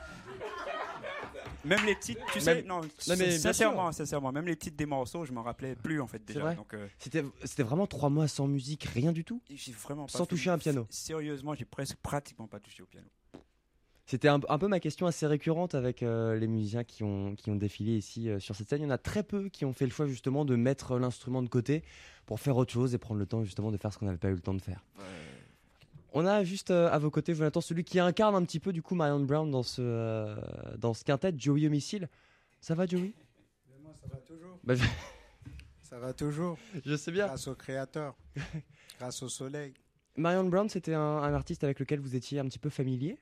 Même 1.65 1.85
les 1.85 1.99
titres, 1.99 2.23
tu 2.33 2.41
sais, 2.41 2.55
Même- 2.55 2.67
non, 2.67 2.81
mais 3.07 3.17
bien 3.17 3.39
sincèrement, 3.39 3.93
sincèrement, 3.93 4.33
même 4.33 4.47
les 4.47 4.57
titres 4.57 4.79
des 4.79 4.87
morceaux, 4.87 5.27
je 5.27 5.33
m'en 5.33 5.43
rappelais 5.43 5.75
plus 5.77 6.01
en 6.01 6.07
fait 6.07 6.25
déjà. 6.25 6.41
vrai 6.41 6.55
Donc, 6.57 6.73
euh, 6.73 6.89
c'était 6.99 7.23
c'était 7.45 7.63
vraiment 7.63 7.87
trois 7.87 8.09
mois 8.09 8.29
sans 8.29 8.47
musique, 8.47 8.85
rien 8.85 9.13
du 9.13 9.25
tout? 9.25 9.43
J'ai 9.51 9.73
vraiment 9.73 10.07
pas 10.07 10.13
Sans 10.19 10.25
toucher 10.27 10.49
un 10.51 10.59
piano? 10.59 10.87
Sérieusement, 10.89 11.55
j'ai 11.55 11.67
presque 11.67 11.97
pratiquement 11.97 12.47
pas 12.49 12.61
touché 12.61 12.83
au 12.83 12.87
piano. 12.87 13.07
C'était 14.07 14.29
un, 14.29 14.41
un 14.49 14.59
peu 14.59 14.67
ma 14.69 14.81
question 14.81 15.07
assez 15.07 15.27
récurrente 15.27 15.75
avec 15.77 16.03
euh, 16.03 16.35
les 16.35 16.49
musiciens 16.49 16.83
qui 16.83 17.05
ont, 17.05 17.37
qui 17.37 17.51
ont 17.51 17.57
défilé 17.57 17.93
ici 17.97 18.29
euh, 18.29 18.41
sur 18.41 18.57
cette 18.57 18.69
scène. 18.69 18.81
Il 18.81 18.85
y 18.85 18.89
en 18.89 18.91
a 18.91 18.99
très 18.99 19.23
peu 19.23 19.49
qui 19.51 19.65
ont 19.67 19.73
fait 19.75 19.85
le 19.85 19.93
choix 19.93 20.07
justement 20.07 20.45
de 20.47 20.57
mettre 20.57 20.99
l'instrument 20.99 21.43
de 21.43 21.49
côté 21.49 21.85
pour 22.27 22.41
faire 22.41 22.57
autre 22.57 22.73
chose 22.73 22.93
et 22.95 22.99
prendre 22.99 23.21
le 23.21 23.27
temps 23.27 23.45
justement 23.45 23.71
de 23.71 23.77
faire 23.77 23.93
ce 23.93 23.99
qu'on 23.99 24.07
n'avait 24.07 24.19
pas 24.19 24.29
eu 24.31 24.35
le 24.35 24.41
temps 24.41 24.55
de 24.55 24.63
faire. 24.63 24.83
On 26.13 26.27
a 26.27 26.43
juste 26.45 26.71
euh, 26.71 26.89
à 26.91 26.99
vos 26.99 27.11
côtés, 27.11 27.35
Jonathan, 27.35 27.61
celui 27.61 27.85
qui 27.85 27.99
incarne 28.01 28.35
un 28.35 28.45
petit 28.45 28.61
peu 28.61 28.73
du 28.73 28.83
coup 28.83 28.95
Marion 28.95 29.21
Brown 29.21 29.51
dans 29.51 29.63
ce, 29.63 29.81
euh, 29.83 30.37
dans 30.79 30.93
ce 30.95 31.05
quintet, 31.05 31.33
Joey 31.37 31.67
Homicile. 31.67 32.09
Ça 32.61 32.75
va 32.75 32.87
Joey? 32.87 33.13
Moi, 33.83 33.93
ça 34.01 34.09
va 34.09 34.17
toujours. 34.19 34.59
Bah, 34.65 34.75
je, 34.75 34.85
Ça 35.83 35.99
va 35.99 36.13
toujours. 36.13 36.59
je 36.85 36.97
sais 36.97 37.11
bien. 37.13 37.27
Grâce 37.27 37.49
au 37.49 37.55
Créateur. 37.55 38.17
grâce 38.99 39.23
au 39.23 39.29
soleil. 39.29 39.75
Marion 40.17 40.45
Brown, 40.45 40.69
c'était 40.69 40.95
un, 40.95 41.01
un 41.01 41.33
artiste 41.35 41.65
avec 41.65 41.79
lequel 41.81 42.01
vous 42.01 42.15
étiez 42.17 42.39
un 42.41 42.45
petit 42.47 42.59
peu 42.59 42.71
familier? 42.71 43.19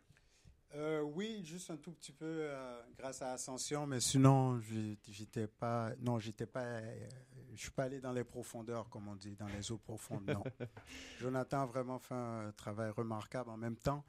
Euh, 0.74 1.00
oui, 1.00 1.42
juste 1.44 1.70
un 1.70 1.76
tout 1.76 1.92
petit 1.92 2.12
peu 2.12 2.26
euh, 2.26 2.80
grâce 2.98 3.22
à 3.22 3.32
Ascension, 3.32 3.86
mais 3.86 4.00
sinon, 4.00 4.60
j'étais 5.08 5.46
pas. 5.46 5.92
Non, 6.00 6.18
j'étais 6.18 6.44
pas. 6.46 6.60
euh, 6.64 7.08
je 7.54 7.60
suis 7.60 7.70
pas 7.70 7.84
allé 7.84 8.00
dans 8.00 8.12
les 8.12 8.24
profondeurs, 8.24 8.88
comme 8.88 9.08
on 9.08 9.16
dit, 9.16 9.34
dans 9.36 9.46
les 9.48 9.70
eaux 9.72 9.78
profondes. 9.78 10.26
Non. 10.28 10.42
Jonathan 11.20 11.62
a 11.62 11.66
vraiment 11.66 11.98
fait 11.98 12.14
un 12.14 12.52
travail 12.52 12.90
remarquable. 12.90 13.50
En 13.50 13.56
même 13.56 13.76
temps, 13.76 14.04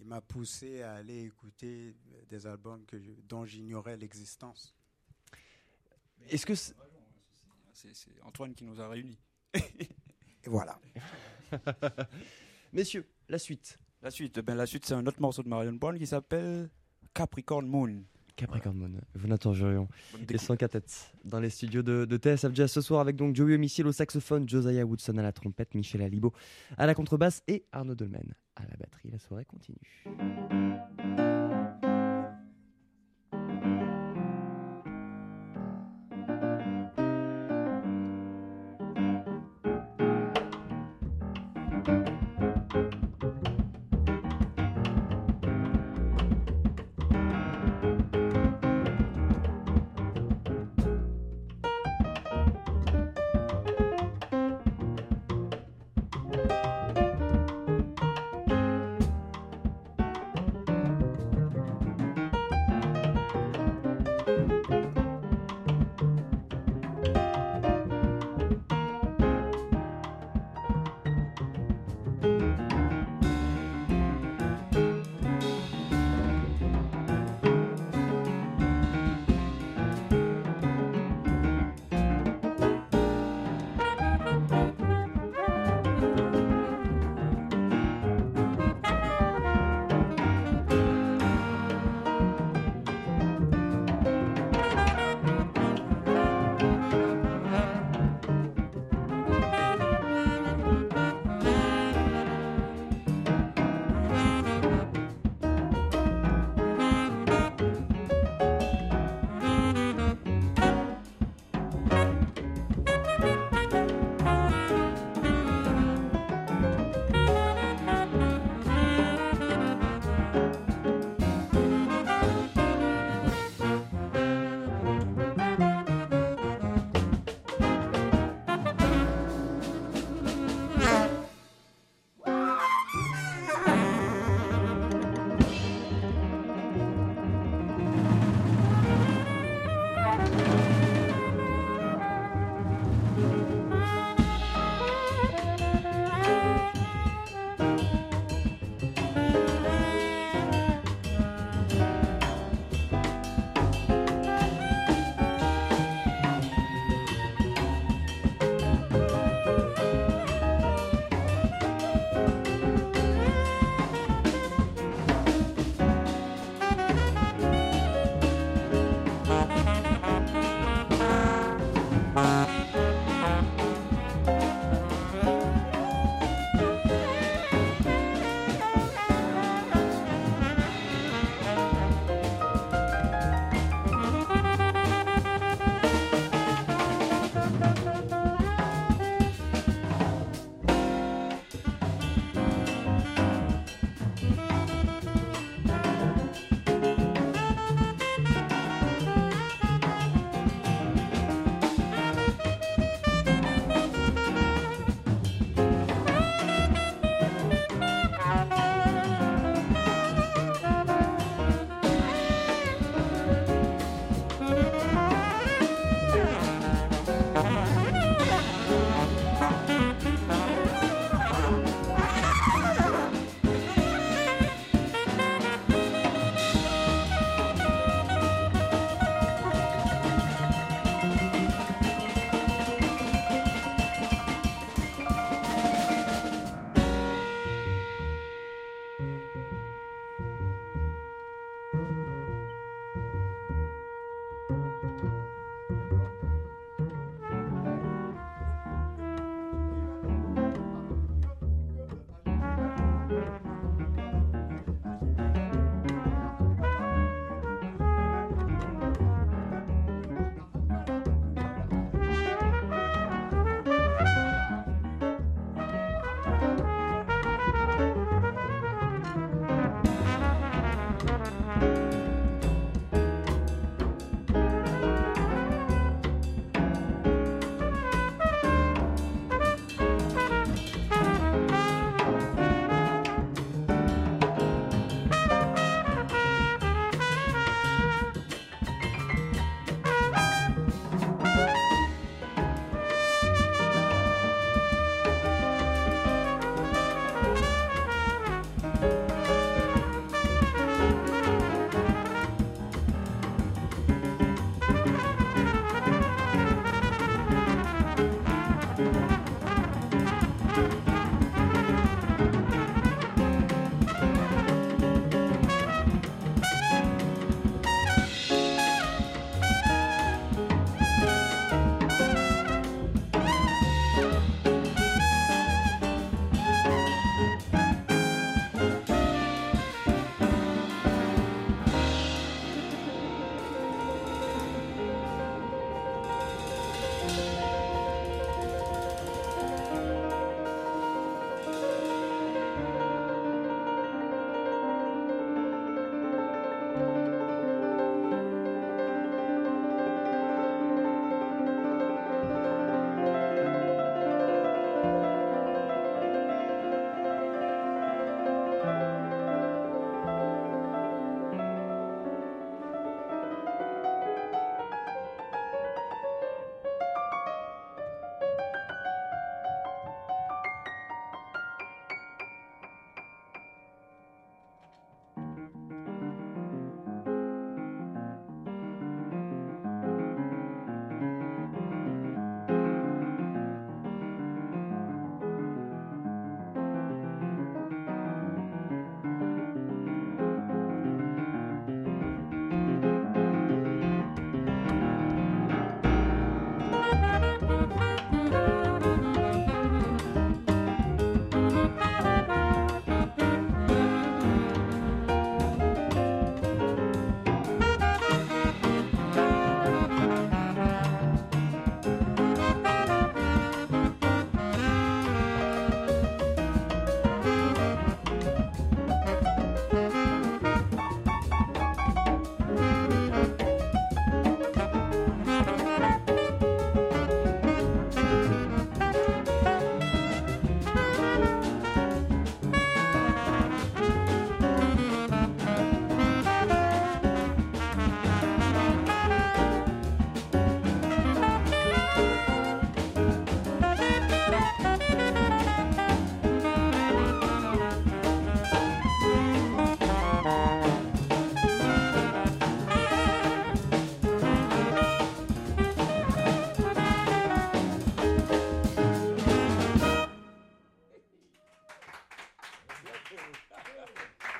il 0.00 0.06
m'a 0.06 0.20
poussé 0.20 0.82
à 0.82 0.94
aller 0.94 1.24
écouter 1.24 1.96
des 2.28 2.46
albums 2.46 2.84
que 2.86 2.98
je- 2.98 3.12
dont 3.28 3.44
j'ignorais 3.44 3.96
l'existence. 3.96 4.74
Est-ce 6.28 6.46
que 6.46 6.54
c'est- 6.54 6.74
Antoine 8.22 8.54
qui 8.54 8.64
nous 8.64 8.80
a 8.80 8.88
réunis. 8.88 9.18
Et 9.54 10.48
voilà. 10.48 10.78
Messieurs, 12.72 13.06
la 13.28 13.38
suite. 13.38 13.78
La 14.02 14.10
suite, 14.10 14.38
ben, 14.40 14.54
la 14.54 14.66
suite 14.66 14.84
c'est 14.86 14.94
un 14.94 15.06
autre 15.06 15.20
morceau 15.20 15.42
de 15.42 15.48
Marion 15.48 15.72
Brown 15.72 15.96
qui 15.98 16.06
s'appelle 16.06 16.70
Capricorn 17.14 17.66
Moon. 17.66 18.04
Capricorn 18.42 18.76
Moon, 18.76 18.90
Jonathan 19.14 19.52
Jurion. 19.52 19.88
Et 20.14 20.26
découverte. 20.26 20.42
sans 20.42 20.56
tête 20.56 21.14
dans 21.24 21.38
les 21.38 21.48
studios 21.48 21.82
de, 21.82 22.04
de 22.04 22.16
TSF 22.16 22.52
Jazz 22.52 22.72
ce 22.72 22.80
soir 22.80 23.00
avec 23.00 23.14
donc 23.14 23.36
Joey 23.36 23.54
Homicile 23.54 23.86
au 23.86 23.92
saxophone, 23.92 24.48
Josiah 24.48 24.84
Woodson 24.84 25.16
à 25.18 25.22
la 25.22 25.32
trompette, 25.32 25.74
Michel 25.74 26.02
Alibo 26.02 26.32
à 26.76 26.86
la 26.86 26.94
contrebasse 26.94 27.44
et 27.46 27.64
Arnaud 27.70 27.94
Dolmen 27.94 28.34
à 28.56 28.62
la 28.62 28.76
batterie. 28.76 29.10
La 29.10 29.18
soirée 29.18 29.44
continue. 29.44 29.78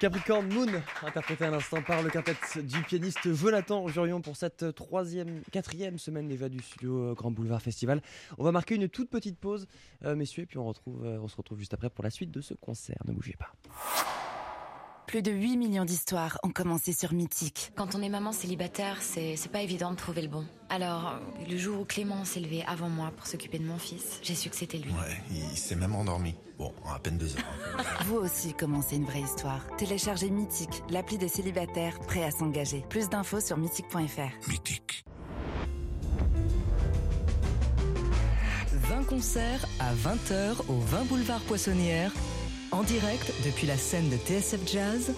Capricorn 0.03 0.53
Moon, 0.53 0.67
interprété 1.05 1.45
à 1.45 1.51
l'instant 1.53 1.81
par 1.81 2.03
le 2.03 2.11
quintet 2.11 2.35
du 2.61 2.83
pianiste 2.83 3.33
Jonathan 3.33 3.87
Jurion 3.87 4.21
pour 4.21 4.37
cette 4.37 4.75
troisième, 4.75 5.43
quatrième 5.53 5.97
semaine 5.97 6.27
déjà 6.27 6.49
du 6.49 6.59
studio 6.59 7.15
Grand 7.15 7.31
Boulevard 7.31 7.63
Festival. 7.63 8.03
On 8.37 8.43
va 8.43 8.51
marquer 8.51 8.75
une 8.75 8.89
toute 8.89 9.11
petite 9.11 9.39
pause, 9.39 9.69
euh, 10.05 10.17
messieurs, 10.17 10.43
et 10.43 10.47
puis 10.47 10.59
on, 10.59 10.67
retrouve, 10.67 11.05
euh, 11.05 11.21
on 11.23 11.29
se 11.29 11.37
retrouve 11.37 11.61
juste 11.61 11.73
après 11.73 11.89
pour 11.89 12.03
la 12.03 12.11
suite 12.11 12.33
de 12.33 12.41
ce 12.41 12.53
concert. 12.53 12.99
Ne 13.05 13.13
bougez 13.13 13.37
pas. 13.39 13.53
Plus 15.07 15.23
de 15.23 15.31
8 15.31 15.57
millions 15.57 15.85
d'histoires 15.85 16.37
ont 16.43 16.51
commencé 16.51 16.93
sur 16.93 17.13
Mythique. 17.13 17.71
Quand 17.77 17.95
on 17.95 18.03
est 18.03 18.09
maman 18.09 18.33
célibataire, 18.33 19.01
c'est 19.03 19.53
pas 19.53 19.63
évident 19.63 19.93
de 19.93 19.97
trouver 19.97 20.23
le 20.23 20.29
bon. 20.29 20.45
Alors, 20.69 21.21
le 21.49 21.57
jour 21.57 21.81
où 21.81 21.85
Clément 21.85 22.25
s'est 22.25 22.41
levé 22.41 22.65
avant 22.67 22.89
moi 22.89 23.13
pour 23.17 23.29
s'occuper 23.29 23.61
de 23.61 23.65
mon 23.65 23.79
fils, 23.79 24.19
j'ai 24.23 24.35
su 24.35 24.51
que 24.51 24.57
c'était 24.57 24.79
lui. 24.79 24.91
Ouais, 24.91 25.23
il 25.31 25.57
s'est 25.57 25.77
même 25.77 25.95
endormi. 25.95 26.35
Bon, 26.63 26.73
à 26.89 27.01
peine 27.01 27.19
deux 27.19 27.35
heures. 27.35 28.05
Vous 28.07 28.19
aussi 28.19 28.55
commencez 28.55 28.95
une 28.95 29.05
vraie 29.05 29.23
histoire. 29.23 29.67
Téléchargez 29.79 30.31
Mythique, 30.31 30.85
l'appli 30.91 31.19
des 31.19 31.27
célibataires 31.27 31.99
prêts 32.07 32.23
à 32.23 32.31
s'engager. 32.31 32.85
Plus 32.89 33.09
d'infos 33.09 33.41
sur 33.41 33.57
mythique.fr. 33.57 34.49
Mythique. 34.49 35.05
20 38.73 39.05
concerts 39.09 39.67
à 39.81 39.93
20h 39.93 40.61
au 40.69 40.79
20 40.79 41.05
boulevard 41.09 41.41
Poissonnière 41.41 42.13
en 42.71 42.85
direct 42.85 43.33
depuis 43.45 43.67
la 43.67 43.77
scène 43.77 44.09
de 44.09 44.17
TSF 44.17 44.61
Jazz, 44.65 45.13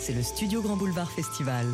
c'est 0.00 0.14
le 0.14 0.22
Studio 0.22 0.62
Grand 0.62 0.76
Boulevard 0.76 1.10
Festival. 1.10 1.66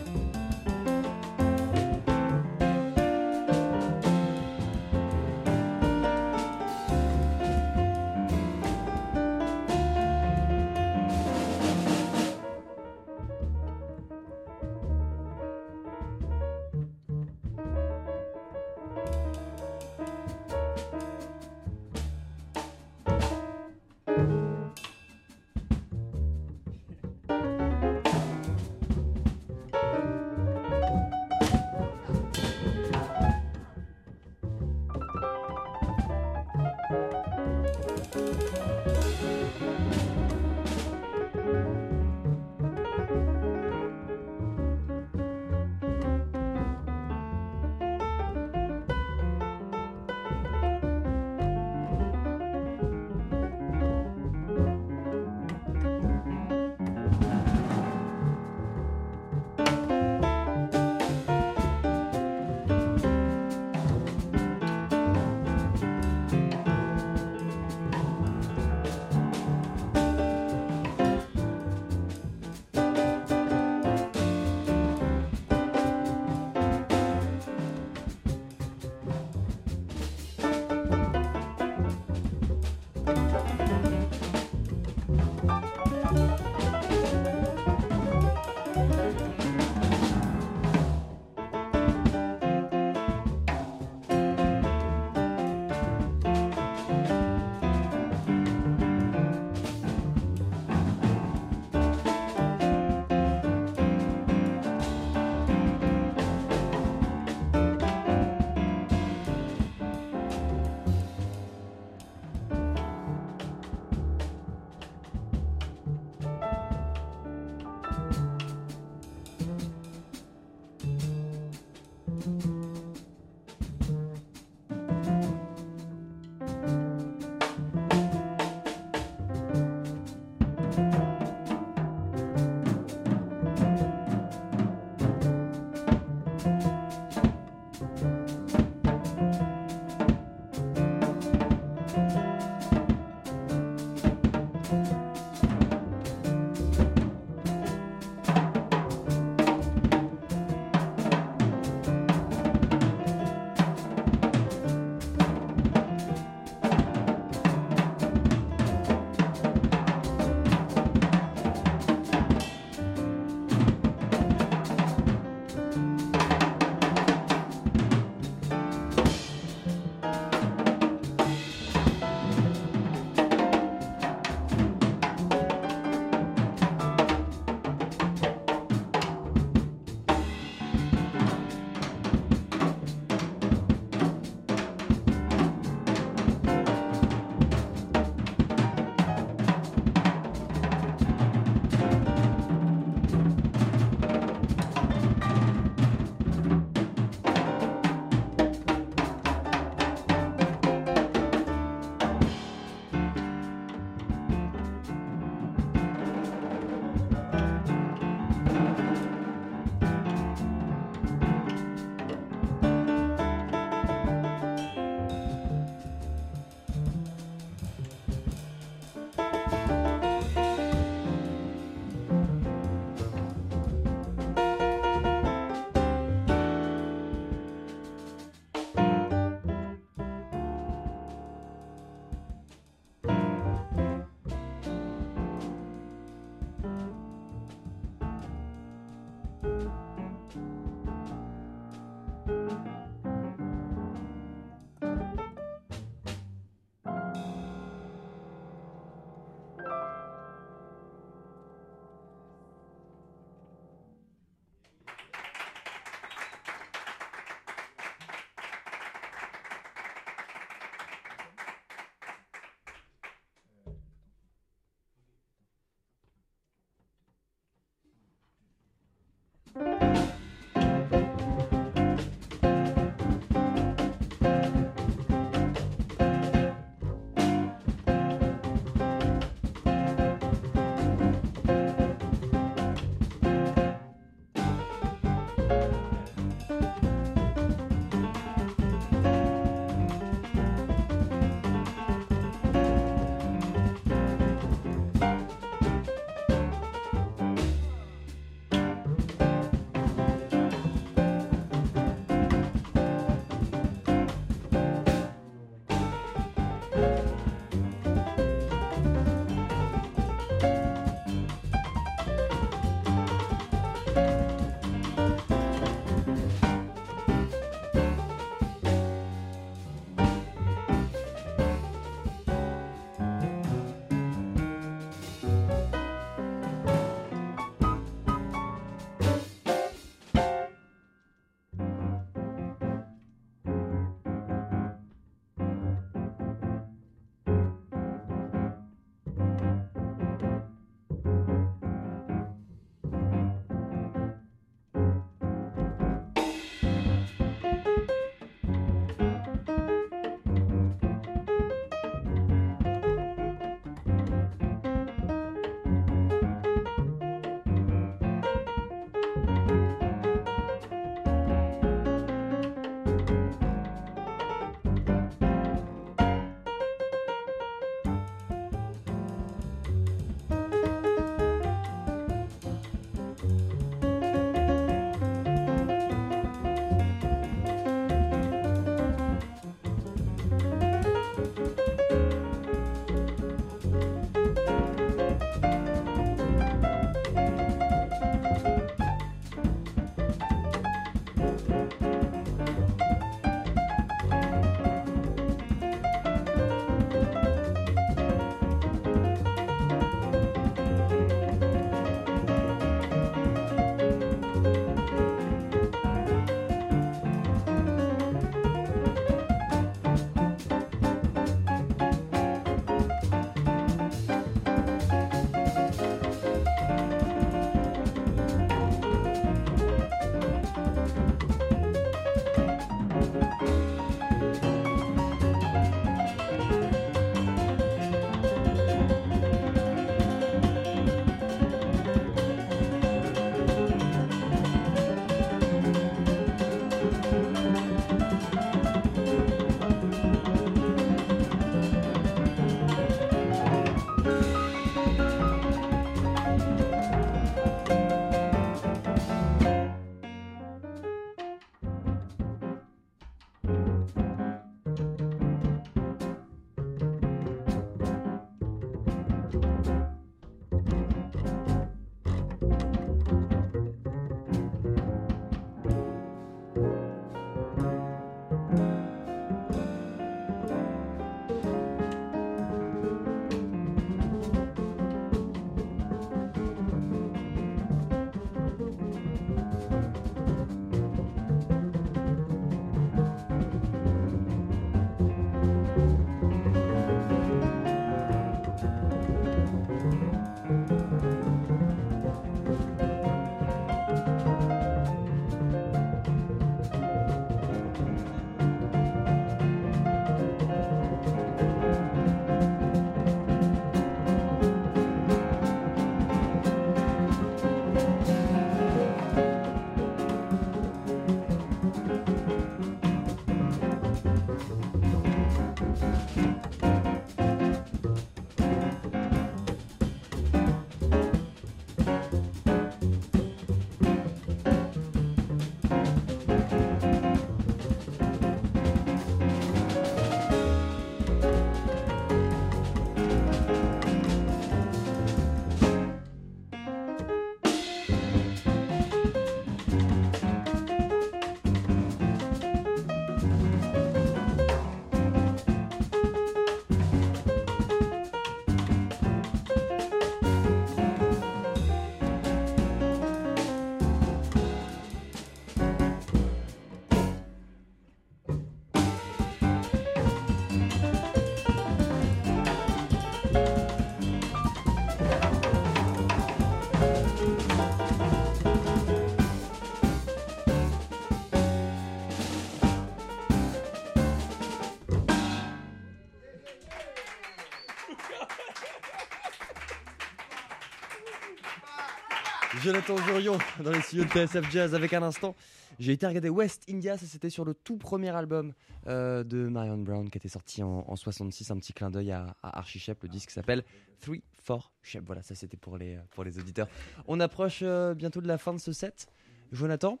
Jonathan 582.66 582.96
Jurion 583.06 583.38
dans 583.62 583.70
les 583.70 583.80
studios 583.80 584.02
de 584.06 584.10
PSF 584.10 584.50
Jazz 584.50 584.74
avec 584.74 584.92
un 584.92 585.02
instant. 585.04 585.36
J'ai 585.78 585.92
été 585.92 586.04
regarder 586.04 586.28
West 586.30 586.64
India, 586.68 586.98
ça 586.98 587.06
c'était 587.06 587.30
sur 587.30 587.44
le 587.44 587.54
tout 587.54 587.76
premier 587.76 588.08
album 588.08 588.52
euh, 588.88 589.22
de 589.22 589.46
Marion 589.46 589.78
Brown 589.78 590.10
qui 590.10 590.18
était 590.18 590.28
sorti 590.28 590.64
en, 590.64 590.84
en 590.88 590.96
66. 590.96 591.48
Un 591.52 591.58
petit 591.58 591.72
clin 591.72 591.90
d'œil 591.90 592.10
à, 592.10 592.34
à 592.42 592.58
Archie 592.58 592.80
Shep, 592.80 593.00
le 593.04 593.08
disque 593.08 593.30
s'appelle 593.30 593.62
Three 594.00 594.24
for 594.42 594.72
Shep. 594.82 595.04
Voilà, 595.06 595.22
ça 595.22 595.36
c'était 595.36 595.56
pour 595.56 595.78
les, 595.78 595.96
pour 596.10 596.24
les 596.24 596.40
auditeurs. 596.40 596.66
On 597.06 597.20
approche 597.20 597.60
euh, 597.62 597.94
bientôt 597.94 598.20
de 598.20 598.26
la 598.26 598.36
fin 598.36 598.52
de 598.52 598.58
ce 598.58 598.72
set. 598.72 599.06
Jonathan, 599.52 600.00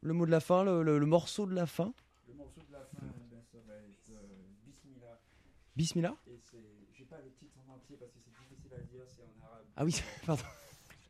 le 0.00 0.12
mot 0.12 0.26
de 0.26 0.30
la 0.30 0.38
fin, 0.38 0.62
le, 0.62 0.84
le- 0.84 0.98
le 1.00 1.06
morceau 1.06 1.44
de 1.44 1.56
la 1.56 1.66
fin. 1.66 1.92
Le 2.28 2.34
morceau 2.34 2.60
de 2.68 2.72
la 2.72 2.84
fin, 2.84 3.04
ben, 3.32 3.40
ça 3.50 3.58
va 3.66 3.74
être 3.74 4.10
euh, 4.12 4.22
Bismillah. 4.64 5.18
Bismillah? 5.74 6.14
Et 6.28 6.38
c'est, 6.40 6.56
j'ai 6.96 7.04
pas 7.04 7.18
le 7.18 7.32
titre 7.32 7.56
en 7.68 7.72
entier 7.74 7.96
parce 7.98 8.12
que 8.12 8.18
c'est 8.24 8.30
difficile 8.48 8.74
à 8.74 8.80
dire, 8.80 9.02
c'est 9.08 9.22
en 9.24 9.44
arabe. 9.44 9.64
Ah 9.76 9.84
oui, 9.84 10.00
pardon. 10.24 10.44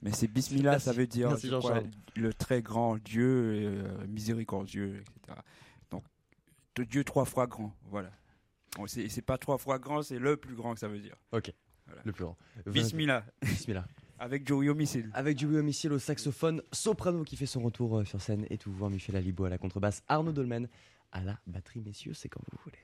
Mais 0.04 0.12
c'est 0.12 0.28
Bismillah, 0.28 0.72
Merci. 0.72 0.84
ça 0.84 0.92
veut 0.92 1.06
dire 1.06 1.28
Merci, 1.28 1.48
je 1.48 1.56
crois, 1.56 1.74
Jean-Charles. 1.76 1.90
le 2.14 2.34
très 2.34 2.62
grand 2.62 2.98
Dieu, 2.98 3.24
euh, 3.26 4.06
miséricordieux, 4.06 5.00
etc. 5.00 5.38
Donc, 5.90 6.04
Dieu 6.88 7.02
trois 7.04 7.24
fois 7.24 7.46
grand, 7.46 7.74
voilà. 7.90 8.10
Bon, 8.76 8.86
c'est, 8.86 9.22
pas 9.22 9.38
trois 9.38 9.56
fois 9.58 9.78
grand, 9.78 10.02
c'est 10.02 10.18
le 10.18 10.36
plus 10.36 10.54
grand 10.54 10.74
que 10.74 10.80
ça 10.80 10.88
veut 10.88 10.98
dire. 10.98 11.16
Le 12.04 12.12
plus 12.12 12.24
grand. 12.24 12.36
Bismillah, 12.66 13.24
Bismillah. 13.42 13.86
avec 14.18 14.46
Joey 14.46 14.72
Missile. 14.74 15.10
Avec 15.14 15.38
Julie 15.38 15.58
Homicile 15.58 15.92
au 15.92 15.98
saxophone, 15.98 16.62
Soprano 16.72 17.24
qui 17.24 17.36
fait 17.36 17.46
son 17.46 17.62
retour 17.62 17.98
euh, 17.98 18.04
sur 18.04 18.20
scène 18.20 18.46
et 18.50 18.58
tout 18.58 18.72
voir 18.72 18.90
Michel 18.90 19.16
Alibo 19.16 19.44
à 19.44 19.50
la 19.50 19.58
contrebasse, 19.58 20.02
Arnaud 20.08 20.32
Dolmen 20.32 20.68
à 21.12 21.22
la 21.22 21.38
batterie, 21.46 21.80
messieurs, 21.80 22.14
c'est 22.14 22.28
comme 22.28 22.42
vous 22.50 22.58
voulez. 22.64 22.78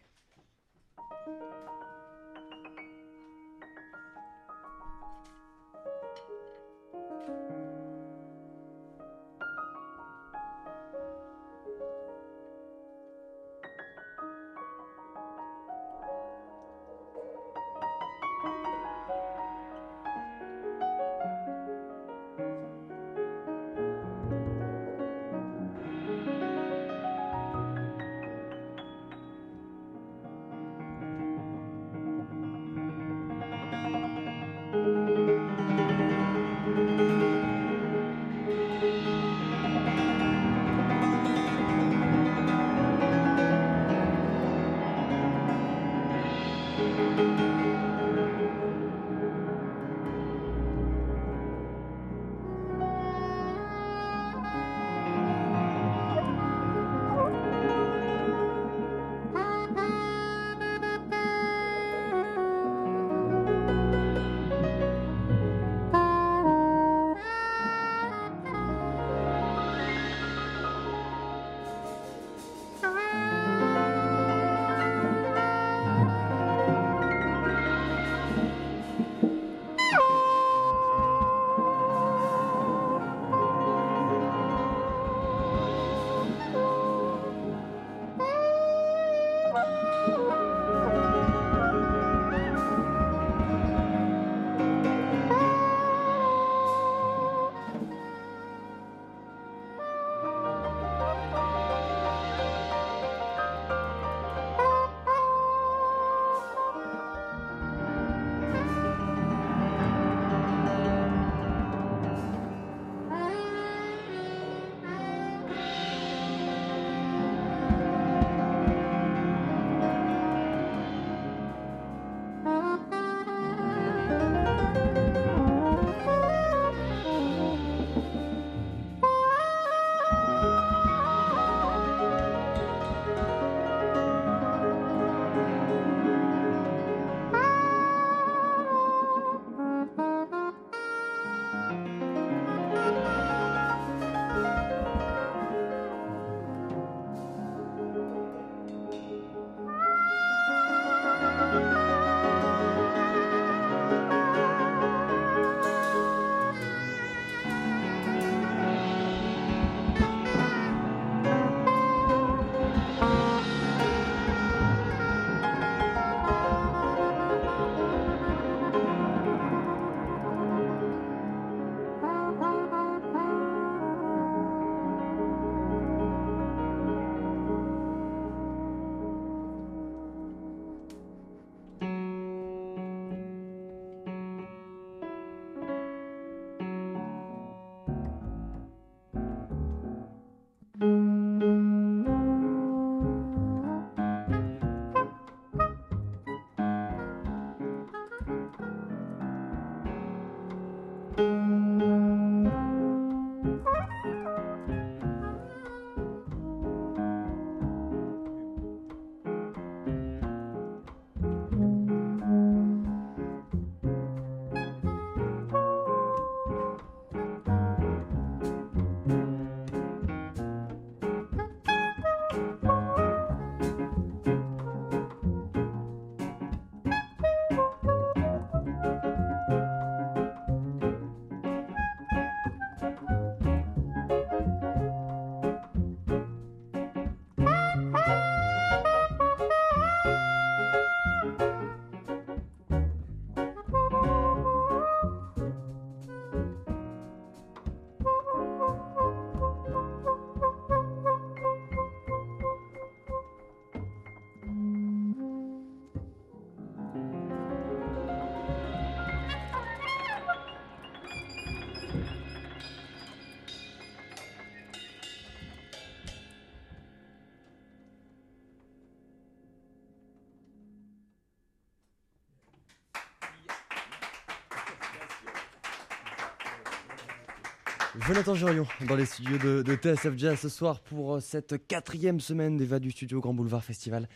Jonathan 278.10 278.34
Jurion 278.34 278.66
dans 278.88 278.96
les 278.96 279.06
studios 279.06 279.38
de, 279.38 279.62
de 279.62 279.74
TSF 279.76 280.14
Jazz 280.16 280.40
ce 280.40 280.48
soir 280.48 280.80
pour 280.80 281.14
euh, 281.14 281.20
cette 281.20 281.64
quatrième 281.68 282.18
semaine 282.18 282.56
des 282.56 282.80
du 282.80 282.90
studio 282.90 283.20
Grand 283.20 283.34
Boulevard 283.34 283.62
Festival. 283.62 284.08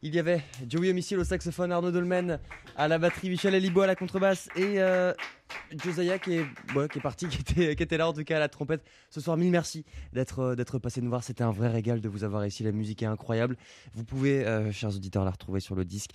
Il 0.00 0.14
y 0.14 0.18
avait 0.18 0.40
Joey 0.66 0.88
Homicile 0.88 1.18
au 1.18 1.24
saxophone, 1.24 1.70
Arnaud 1.70 1.90
Dolmen 1.90 2.38
à 2.74 2.88
la 2.88 2.96
batterie, 2.96 3.28
Michel 3.28 3.54
Alibo 3.54 3.82
à 3.82 3.86
la 3.86 3.96
contrebasse 3.96 4.48
et 4.56 4.80
euh, 4.80 5.12
Josiah 5.82 6.18
qui 6.18 6.34
est, 6.34 6.44
qui 6.90 6.98
est 6.98 7.02
parti, 7.02 7.28
qui 7.28 7.40
était, 7.40 7.76
qui 7.76 7.82
était 7.82 7.96
là 7.96 8.08
en 8.08 8.12
tout 8.12 8.24
cas 8.24 8.36
à 8.36 8.40
la 8.40 8.48
trompette. 8.48 8.82
Ce 9.10 9.20
soir, 9.20 9.36
mille 9.36 9.50
merci 9.50 9.84
d'être 10.12 10.40
euh, 10.40 10.78
passé 10.78 11.00
nous 11.00 11.10
voir. 11.10 11.22
C'était 11.22 11.44
un 11.44 11.50
vrai 11.50 11.68
régal 11.68 12.00
de 12.00 12.08
vous 12.08 12.24
avoir 12.24 12.44
ici. 12.46 12.62
La 12.62 12.72
musique 12.72 13.02
est 13.02 13.06
incroyable. 13.06 13.56
Vous 13.94 14.04
pouvez, 14.04 14.46
euh, 14.46 14.72
chers 14.72 14.94
auditeurs, 14.94 15.24
la 15.24 15.30
retrouver 15.30 15.60
sur 15.60 15.74
le 15.74 15.84
disque 15.84 16.10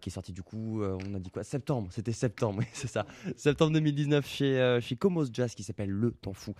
qui 0.00 0.08
est 0.08 0.12
sorti 0.12 0.32
du 0.32 0.42
coup, 0.42 0.82
on 0.82 1.14
a 1.14 1.18
dit 1.18 1.30
quoi? 1.30 1.44
Septembre. 1.44 1.88
C'était 1.90 2.12
septembre, 2.12 2.62
c'est 2.72 2.88
ça. 2.88 3.06
Septembre 3.36 3.72
2019 3.72 4.26
chez, 4.26 4.78
chez 4.80 4.96
Comos 4.96 5.26
Jazz 5.32 5.54
qui 5.54 5.62
s'appelle 5.62 5.90
Le 5.90 6.10
Temps 6.12 6.32
Fou 6.32 6.54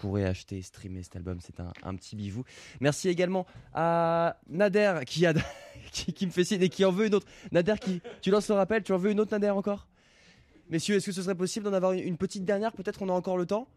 courez 0.00 0.24
acheter, 0.24 0.62
streamer 0.62 1.02
cet 1.02 1.16
album, 1.16 1.38
c'est 1.40 1.60
un, 1.60 1.94
petit 1.94 2.16
bijou. 2.16 2.44
Merci 2.80 3.08
également 3.08 3.46
à 3.74 4.36
Nader 4.48 5.00
qui, 5.06 5.26
a, 5.26 5.34
qui, 5.92 6.26
me 6.26 6.30
fait 6.30 6.44
signe 6.44 6.62
et 6.62 6.68
qui 6.68 6.84
en 6.84 6.92
veut 6.92 7.06
une 7.06 7.14
autre. 7.14 7.26
Nader, 7.52 7.74
qui, 7.80 8.00
tu 8.22 8.30
lances 8.30 8.48
le 8.48 8.54
rappel, 8.54 8.82
tu 8.82 8.92
en 8.92 8.98
veux 8.98 9.10
une 9.10 9.20
autre 9.20 9.32
Nader 9.32 9.50
encore? 9.50 9.86
Messieurs, 10.70 10.94
est-ce 10.94 11.06
que 11.06 11.12
ce 11.12 11.22
serait 11.22 11.34
possible 11.34 11.64
d'en 11.64 11.72
avoir 11.72 11.92
une, 11.92 12.16
petite 12.16 12.44
dernière? 12.44 12.72
Peut-être 12.72 13.02
on 13.02 13.08
a 13.08 13.12
encore 13.12 13.36
le 13.36 13.44
temps? 13.44 13.68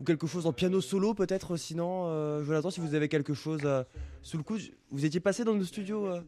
Ou 0.00 0.04
quelque 0.04 0.26
chose 0.26 0.46
en 0.46 0.54
piano 0.54 0.80
solo 0.80 1.12
peut-être 1.12 1.58
Sinon, 1.58 2.06
euh, 2.06 2.42
Jonathan, 2.42 2.70
si 2.70 2.80
vous 2.80 2.94
avez 2.94 3.10
quelque 3.10 3.34
chose 3.34 3.60
euh, 3.64 3.84
sous 4.22 4.38
le 4.38 4.42
coup, 4.42 4.56
vous 4.90 5.04
étiez 5.04 5.20
passé 5.20 5.44
dans 5.44 5.52
le 5.52 5.64
studio 5.64 6.06
euh? 6.06 6.22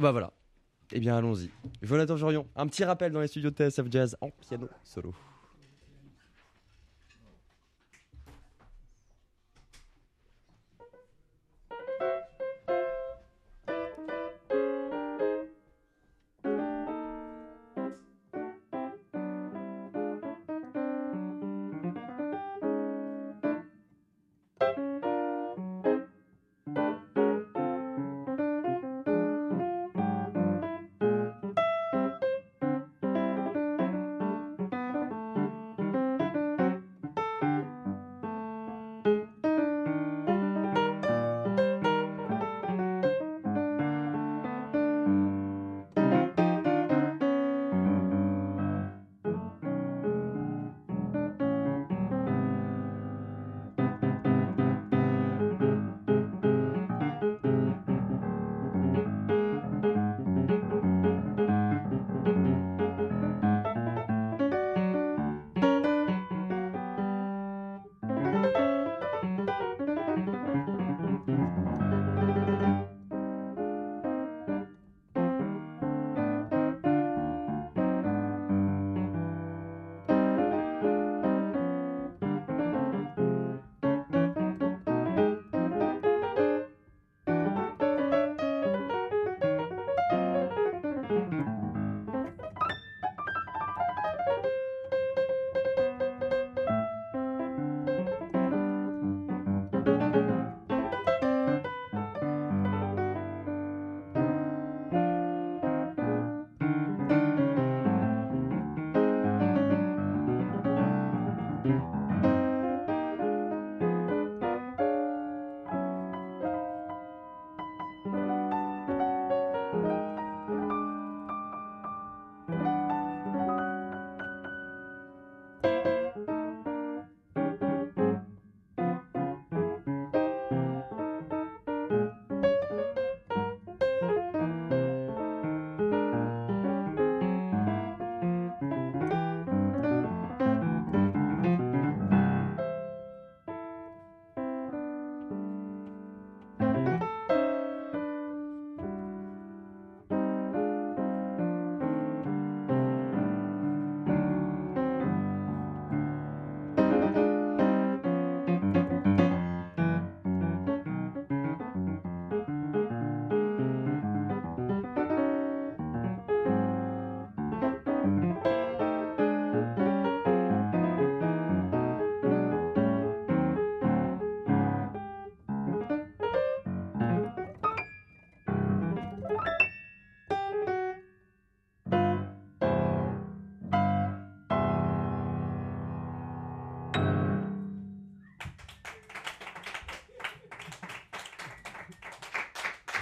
Bah 0.00 0.10
voilà. 0.10 0.32
Eh 0.90 0.98
bien, 0.98 1.16
allons-y. 1.16 1.50
Jonathan 1.82 2.16
Jorion, 2.16 2.46
un 2.56 2.66
petit 2.66 2.82
rappel 2.82 3.12
dans 3.12 3.20
les 3.20 3.28
studios 3.28 3.50
de 3.50 3.56
TSF 3.56 3.86
Jazz 3.90 4.16
en 4.20 4.30
piano 4.30 4.68
solo. 4.82 5.14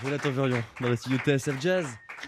Jonathan 0.05 0.31
Vurion 0.31 0.63
dans 0.81 0.89
le 0.91 0.97
studio 0.97 1.19
TSF 1.19 1.61
Jazz 1.61 1.87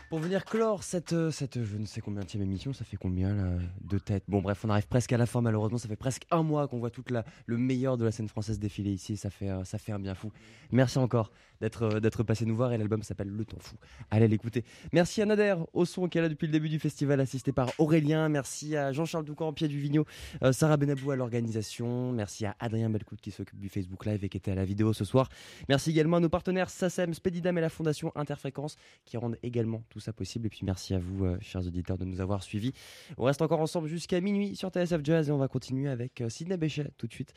pour 0.09 0.21
venir 0.21 0.45
clore 0.45 0.85
cette, 0.85 1.13
euh, 1.13 1.31
cette 1.31 1.63
je 1.65 1.77
ne 1.77 1.85
sais 1.85 2.01
combien 2.01 2.23
de 2.23 2.43
émission, 2.43 2.73
ça 2.73 2.85
fait 2.85 2.97
combien 2.97 3.35
là, 3.35 3.59
de 3.81 3.99
tête 3.99 4.23
Bon 4.29 4.41
bref, 4.41 4.65
on 4.65 4.71
arrive 4.71 4.87
presque 4.87 5.13
à 5.13 5.17
la 5.17 5.27
fin 5.27 5.41
malheureusement, 5.41 5.79
ça 5.79 5.89
fait 5.89 5.97
presque 5.97 6.27
un 6.31 6.43
mois 6.43 6.69
qu'on 6.69 6.79
voit 6.79 6.91
tout 6.91 7.05
le 7.47 7.57
meilleur 7.57 7.97
de 7.97 8.05
la 8.05 8.13
scène 8.13 8.29
française 8.29 8.59
défiler 8.59 8.93
ici, 8.93 9.17
ça 9.17 9.31
fait, 9.31 9.49
euh, 9.49 9.65
ça 9.65 9.79
fait 9.79 9.93
un 9.93 9.99
bien 9.99 10.15
fou. 10.15 10.31
Merci 10.71 10.99
encore 10.99 11.33
d'être 11.61 11.83
euh, 11.83 12.01
d'être 12.01 12.23
passé 12.23 12.45
nous 12.45 12.55
voir 12.55 12.73
et 12.73 12.79
l'album 12.79 13.03
s'appelle 13.03 13.29
Le 13.29 13.45
Temps 13.45 13.59
Fou. 13.59 13.77
Allez 14.11 14.29
l'écouter. 14.29 14.65
Merci 14.93 15.23
à 15.23 15.27
Nader 15.27 15.57
au 15.73 15.85
son 15.85 16.09
qui 16.09 16.19
est 16.19 16.21
là 16.21 16.29
depuis 16.29 16.47
le 16.47 16.53
début 16.53 16.69
du 16.69 16.79
festival 16.79 17.21
assisté 17.21 17.53
par 17.53 17.71
Aurélien. 17.79 18.29
Merci 18.29 18.77
à 18.77 18.93
Jean-Charles 18.93 19.25
Doucan, 19.25 19.53
pied 19.53 19.69
du 19.69 19.81
Vigno, 19.81 20.05
Sarah 20.53 20.77
Benabou 20.77 21.11
à 21.11 21.17
l'organisation. 21.17 22.13
Merci 22.13 22.47
à 22.47 22.55
Adrien 22.61 22.91
Belcout 22.91 23.21
qui 23.21 23.31
s'occupe 23.31 23.59
du 23.59 23.69
Facebook 23.69 24.05
Live 24.05 24.25
et 24.25 24.29
qui 24.29 24.37
était 24.37 24.53
à 24.53 24.55
la 24.55 24.65
vidéo 24.65 24.93
ce 24.93 25.05
soir. 25.05 25.29
Merci 25.69 25.91
également 25.91 26.19
à 26.19 26.21
nos 26.21 26.29
partenaires 26.29 26.71
SACEM, 26.71 27.15
Spedidam 27.15 27.57
et 27.59 27.63
la 27.63 27.71
Fondation 27.71 28.13
Interfréquence 28.15 28.77
qui 29.05 29.17
rendent 29.17 29.39
également 29.43 29.83
tout 29.89 29.96
ça 30.01 30.13
possible. 30.13 30.47
Et 30.47 30.51
puis 30.51 30.61
merci 30.65 30.95
à 30.95 30.99
vous, 30.99 31.25
euh, 31.25 31.39
chers 31.41 31.67
auditeurs, 31.67 31.99
de 31.99 32.05
nous 32.05 32.21
avoir 32.21 32.43
suivis. 32.43 32.73
On 33.17 33.25
reste 33.25 33.43
encore 33.43 33.61
ensemble 33.61 33.89
jusqu'à 33.89 34.21
minuit 34.21 34.57
sur 34.57 34.71
TSF 34.71 35.01
Jazz 35.03 35.29
et 35.29 35.33
on 35.33 35.39
va 35.39 35.49
continuer 35.49 35.89
avec 35.89 36.21
euh, 36.21 36.29
Sidney 36.29 36.57
Béchet 36.57 36.91
tout 36.99 37.07
de 37.07 37.13
suite. 37.13 37.33